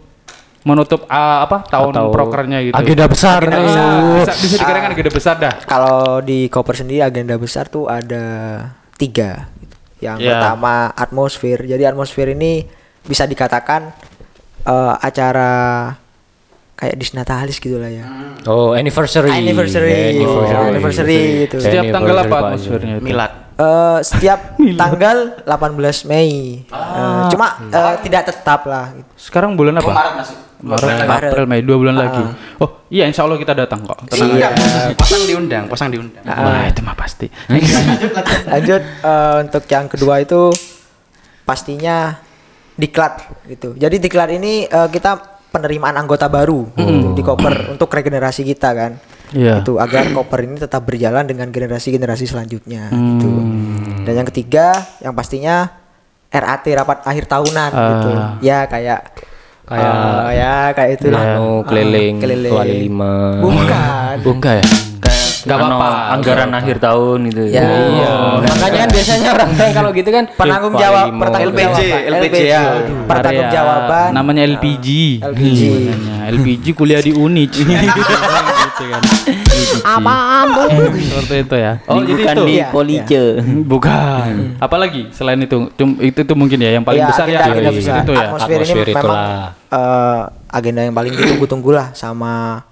[0.62, 2.74] menutup ah, apa tahun Atau prokernya gitu?
[2.74, 3.66] Agenda besar Agenda nih.
[3.66, 3.88] besar.
[3.96, 5.54] Bisa, bisa dikatakan agenda besar dah.
[5.62, 8.24] Kalau di Koper sendiri agenda besar tuh ada
[8.94, 9.48] tiga.
[9.56, 9.76] gitu.
[10.00, 10.28] Yang Ya.
[10.34, 11.58] pertama atmosfer.
[11.58, 12.64] Jadi atmosfer ini
[13.00, 13.88] bisa dikatakan
[14.62, 15.52] eh, acara
[16.74, 18.04] kayak disnatalis gitu lah ya.
[18.44, 19.28] Oh, anniversary.
[19.28, 20.56] Anniversary, Anniversary.
[20.56, 21.56] oh, anniversary itu.
[21.56, 23.04] Setiap tanggal apa atmosfernya itu?
[23.04, 23.32] Milad.
[23.56, 26.64] Eh, setiap tanggal 18 Mei.
[26.64, 28.92] Eh, cuma eh, tidak tetap lah.
[28.94, 29.08] gitu.
[29.18, 29.88] Sekarang bulan apa?
[29.90, 30.36] Maret masih.
[30.60, 32.22] Maret, April, Mei, dua bulan lagi.
[32.60, 33.96] Oh iya, insya Allah kita datang kok.
[34.08, 34.92] Tenang Iya, aja.
[34.92, 36.24] pasang diundang, pasang diundang.
[36.24, 37.26] Wah itu mah pasti.
[38.46, 40.52] Lanjut eh, untuk yang kedua itu
[41.42, 42.16] pastinya
[42.76, 43.72] diklat gitu.
[43.74, 48.92] Jadi diklat ini eh, kita penerimaan anggota baru gitu, di koper untuk regenerasi kita kan.
[49.30, 49.62] Iya.
[49.62, 53.30] Itu agar koper ini tetap berjalan dengan generasi-generasi selanjutnya gitu.
[54.04, 55.70] Dan yang ketiga yang pastinya
[56.30, 58.10] RAT rapat akhir tahunan gitu.
[58.42, 59.10] Ya kayak
[59.68, 61.22] Kayak eh, ya kayak itu lah.
[61.36, 62.52] Anu keliling, keliling.
[62.52, 63.38] wali lima.
[63.38, 64.14] Bukan.
[64.24, 64.64] Bukan ya?
[65.00, 66.12] Kayak Nggak ano, apa-apa.
[66.12, 67.42] anggaran akhir tahun gitu.
[67.48, 67.64] Ya.
[67.64, 68.12] Iya.
[68.44, 72.62] Makanya kan biasanya orang-orang kalau gitu kan penanggung jawab pertanggung LPJ, jawaban LPJ, ya.
[73.08, 74.88] Pertanggung jawaban namanya LPG.
[75.24, 75.60] LPG.
[75.88, 77.52] Namanya LPG kuliah di Unij.
[78.80, 79.02] gitu kan.
[79.86, 80.68] Apaan tuh?
[80.96, 81.72] Seperti itu ya.
[81.84, 82.42] Oh, jadi Bukan itu.
[82.42, 83.20] di Iya, Police.
[83.62, 84.32] Bukan.
[84.58, 85.56] Apalagi selain itu?
[86.00, 87.38] Itu itu mungkin ya yang paling Iya, besar ya.
[87.42, 88.26] agenda- agenda Itu ya.
[88.26, 89.20] Atmosfer, Atmosfer ini memang
[89.70, 90.20] eh,
[90.50, 92.64] agenda yang paling ditunggu-tunggu lah sama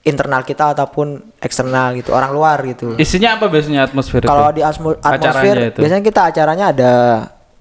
[0.00, 1.06] internal kita ataupun
[1.38, 2.92] eksternal gitu orang luar gitu.
[2.94, 4.20] Isinya apa biasanya atmosfer?
[4.20, 5.80] Kalau di Acaranya atmosfer itu.
[5.80, 6.92] biasanya kita acaranya ada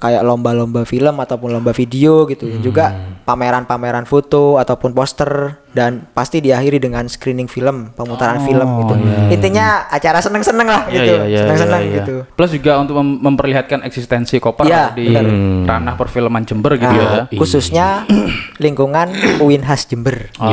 [0.03, 2.85] kayak lomba-lomba film ataupun lomba video gitu dan juga
[3.23, 5.31] pameran-pameran foto ataupun poster
[5.71, 8.93] dan pasti diakhiri dengan screening film pemutaran film gitu
[9.31, 11.97] intinya acara seneng-seneng lah Iya, gitu iya, iya, seneng-seneng iya, iya.
[11.97, 15.23] gitu Plus juga untuk mem- memperlihatkan eksistensi koper Iya, di benar.
[15.65, 17.33] ranah perfilman Jember gitu Nah, ya.
[17.33, 17.87] khususnya
[18.57, 19.07] lingkungan
[19.39, 20.51] UIN khas Jember Oh,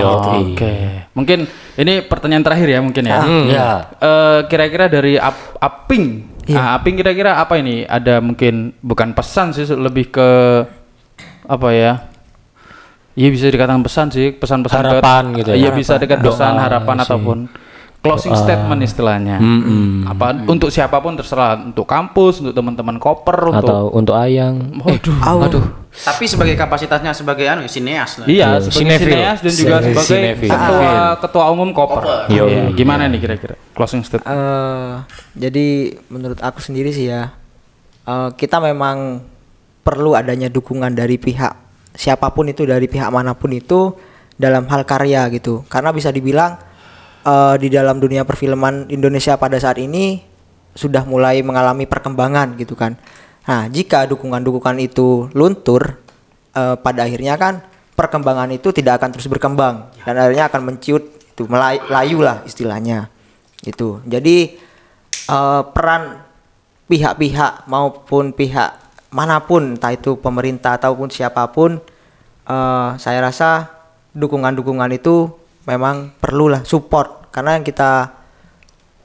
[0.54, 1.10] Oke.
[1.12, 1.44] Mungkin
[1.76, 3.18] ini pertanyaan terakhir ya mungkin ya.
[3.46, 3.68] Ya.
[3.98, 6.38] Eh, kira-kira dari Ap- Aping.
[6.52, 7.82] Ah, Aping kira-kira apa ini?
[7.82, 10.28] Ada mungkin bukan pesan sih lebih ke
[11.44, 11.92] apa ya?
[13.12, 15.56] Iya bisa dikatakan pesan sih, pesan-pesan ke- Harapan gitu ya.
[15.56, 17.38] Iya bisa dekat pesan, harapan ataupun
[18.00, 19.36] closing statement istilahnya.
[20.06, 24.56] Apa untuk siapa pun terserah, untuk kampus, untuk teman-teman koper, untuk Atau untuk ayang.
[24.76, 25.16] Waduh.
[25.44, 25.64] Aduh.
[25.90, 28.24] Tapi sebagai kapasitasnya sebagai anu sineas lah.
[28.24, 29.10] Iya, Iya, sebagai sinefil.
[29.10, 30.50] sineas dan juga Sin- sebagai sinefil.
[30.50, 32.02] ketua ketua umum Koper.
[32.30, 32.44] Yo.
[32.46, 34.22] Iya, Gimana nih kira-kira closing statement?
[34.24, 34.92] Eh,
[35.36, 35.66] jadi
[36.06, 37.34] menurut aku sendiri sih ya
[38.02, 39.18] eh, kita memang
[39.82, 41.56] perlu adanya dukungan dari pihak
[41.90, 43.90] siapa pun itu dari pihak mana pun itu
[44.36, 46.54] dalam hal karya gitu karena bisa dibilang
[47.24, 50.20] eh, di dalam dunia perfilman Indonesia pada saat ini
[50.74, 52.94] sudah mulai mengalami perkembangan gitu kan.
[53.48, 55.98] Nah jika dukungan-dukungan itu luntur
[56.54, 57.64] eh, pada akhirnya kan
[58.00, 63.12] perkembangan itu tidak akan terus berkembang dan akhirnya akan menciut itu melay- layu lah istilahnya
[63.64, 64.56] itu jadi
[65.28, 66.24] eh, peran
[66.88, 68.80] pihak-pihak maupun pihak
[69.12, 71.76] mana pun entah itu pemerintah ataupun siapa pun
[72.48, 73.68] eh, saya rasa
[74.16, 75.28] dukungan-dukungan itu
[75.64, 78.12] memang perlulah support karena yang kita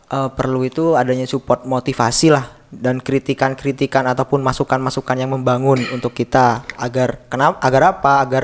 [0.08, 6.68] eh, perlu itu adanya support motivasi lah dan kritikan-kritikan ataupun masukan-masukan yang membangun untuk kita
[6.76, 8.44] agar kenapa agar apa agar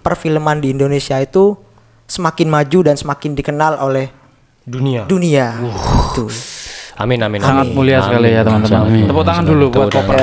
[0.00, 1.56] perfilman di Indonesia itu
[2.04, 4.12] semakin maju dan semakin dikenal oleh
[4.64, 5.04] Dunia.
[5.04, 5.60] dunia
[6.12, 6.28] Tuh.
[6.94, 7.42] Amin amin.
[7.42, 7.74] Sangat amin.
[7.74, 8.64] mulia sekali ya Amin.
[8.64, 8.86] teman-teman.
[8.86, 9.04] Amin.
[9.04, 10.16] Tepuk tangan dulu buat Koper.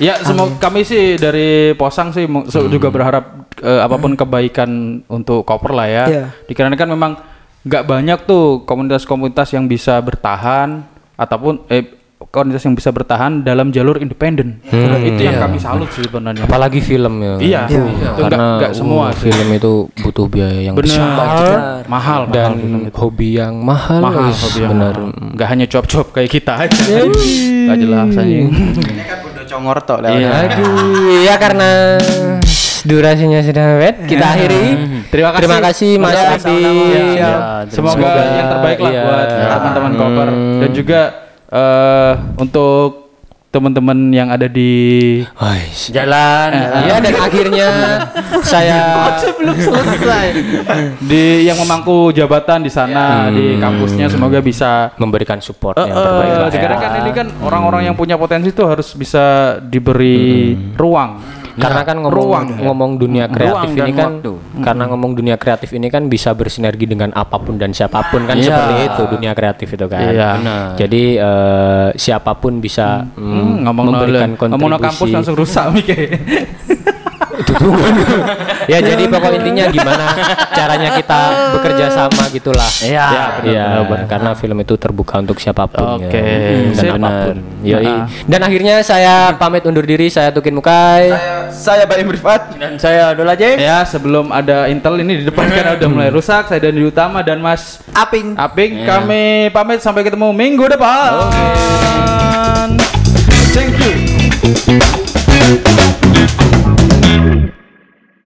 [0.00, 4.70] Ya, semoga kami sih dari Posang sih se- juga berharap eh, apa pun kebaikan
[5.06, 6.04] untuk Koper lah ya.
[6.06, 6.24] Iya.
[6.46, 7.12] Dikarenakan memang
[7.60, 10.80] nggak banyak tuh komunitas-komunitas yang bisa bertahan
[11.14, 11.84] ataupun eh
[12.22, 14.60] komunitas yang bisa bertahan dalam jalur independen.
[14.62, 16.44] Itu yang kami salut sih sebenarnya.
[16.44, 17.34] Apalagi film ya.
[17.36, 21.08] Iya, Itu, itu nggak- karena nggak semua uh, film itu butuh biaya yang Benar, besar
[21.88, 22.92] mahal dan mahal film itu.
[22.94, 24.00] hobi yang mahal.
[24.00, 24.94] mahal hobi yang benar.
[24.94, 25.32] mahal.
[25.32, 26.82] nggak hanya job-job kayak kita aja
[27.66, 28.48] nggak jelas aja Ini
[29.02, 30.16] kan udah congor tok lewat.
[30.16, 30.30] Iya.
[30.46, 31.70] Aduh, ya karena
[32.82, 34.64] durasinya sudah wet, kita akhiri.
[35.08, 35.40] Terima kasih.
[35.40, 36.58] Terima kasih Mas Ya, Abi.
[36.60, 37.32] Ya, Ya,
[37.66, 39.02] semoga semoga, yang terbaik lah iya.
[39.02, 39.48] buat Ya.
[39.54, 40.28] teman-teman koper
[40.58, 41.00] dan juga
[41.46, 42.88] eh, untuk
[43.50, 44.70] teman-teman yang ada di.
[45.90, 46.50] Jalan.
[46.86, 47.68] Ya dan akhirnya
[48.46, 48.78] saya
[49.34, 50.26] belum selesai
[51.02, 56.30] di yang memangku jabatan di sana di kampusnya semoga bisa memberikan support Eh, yang terbaik
[56.30, 56.54] eh, lah ya.
[56.54, 62.16] dikarenakan ini kan orang-orang yang punya potensi itu harus bisa diberi ruang Karena kan ngomong
[62.16, 62.56] Ruang, ya.
[62.62, 64.32] ngomong dunia kreatif Ruang ini kan waktu.
[64.60, 68.34] karena ngomong dunia kreatif ini kan bisa bersinergi dengan apa pun dan siapa pun kan
[68.34, 68.44] Iya.
[68.46, 70.00] seperti itu dunia kreatif itu kan.
[70.02, 70.30] Iya.
[70.36, 70.64] Benar.
[70.76, 74.86] Jadi eh, siapa pun bisa mm, Hmm, ngomong memberikan ngomong no kontribusi.
[74.86, 75.98] kampus langsung rusak mikir
[78.66, 80.06] ya jadi pokok intinya gimana
[80.50, 81.20] caranya kita
[81.54, 82.70] bekerja sama gitulah.
[82.80, 84.06] Iya, Ya, benar, iya, benar, benar.
[84.06, 86.74] karena film itu terbuka untuk siapa pun Oke, ya.
[86.74, 86.86] sip.
[86.86, 87.36] dan apa pun.
[87.40, 87.64] Benar.
[87.66, 87.84] Yoi.
[87.84, 88.04] Nah.
[88.24, 91.10] Dan akhirnya saya pamit undur diri, saya Tukin Mukai.
[91.50, 92.54] Saya Baim Rifat.
[92.56, 93.58] Dan saya Dola J.
[93.58, 97.38] ya sebelum ada Intel ini di depan kan udah mulai rusak saya Dandi Utama dan
[97.38, 101.26] Mas Aping Aping kami pamit sampai ketemu minggu depan
[103.52, 103.90] thank you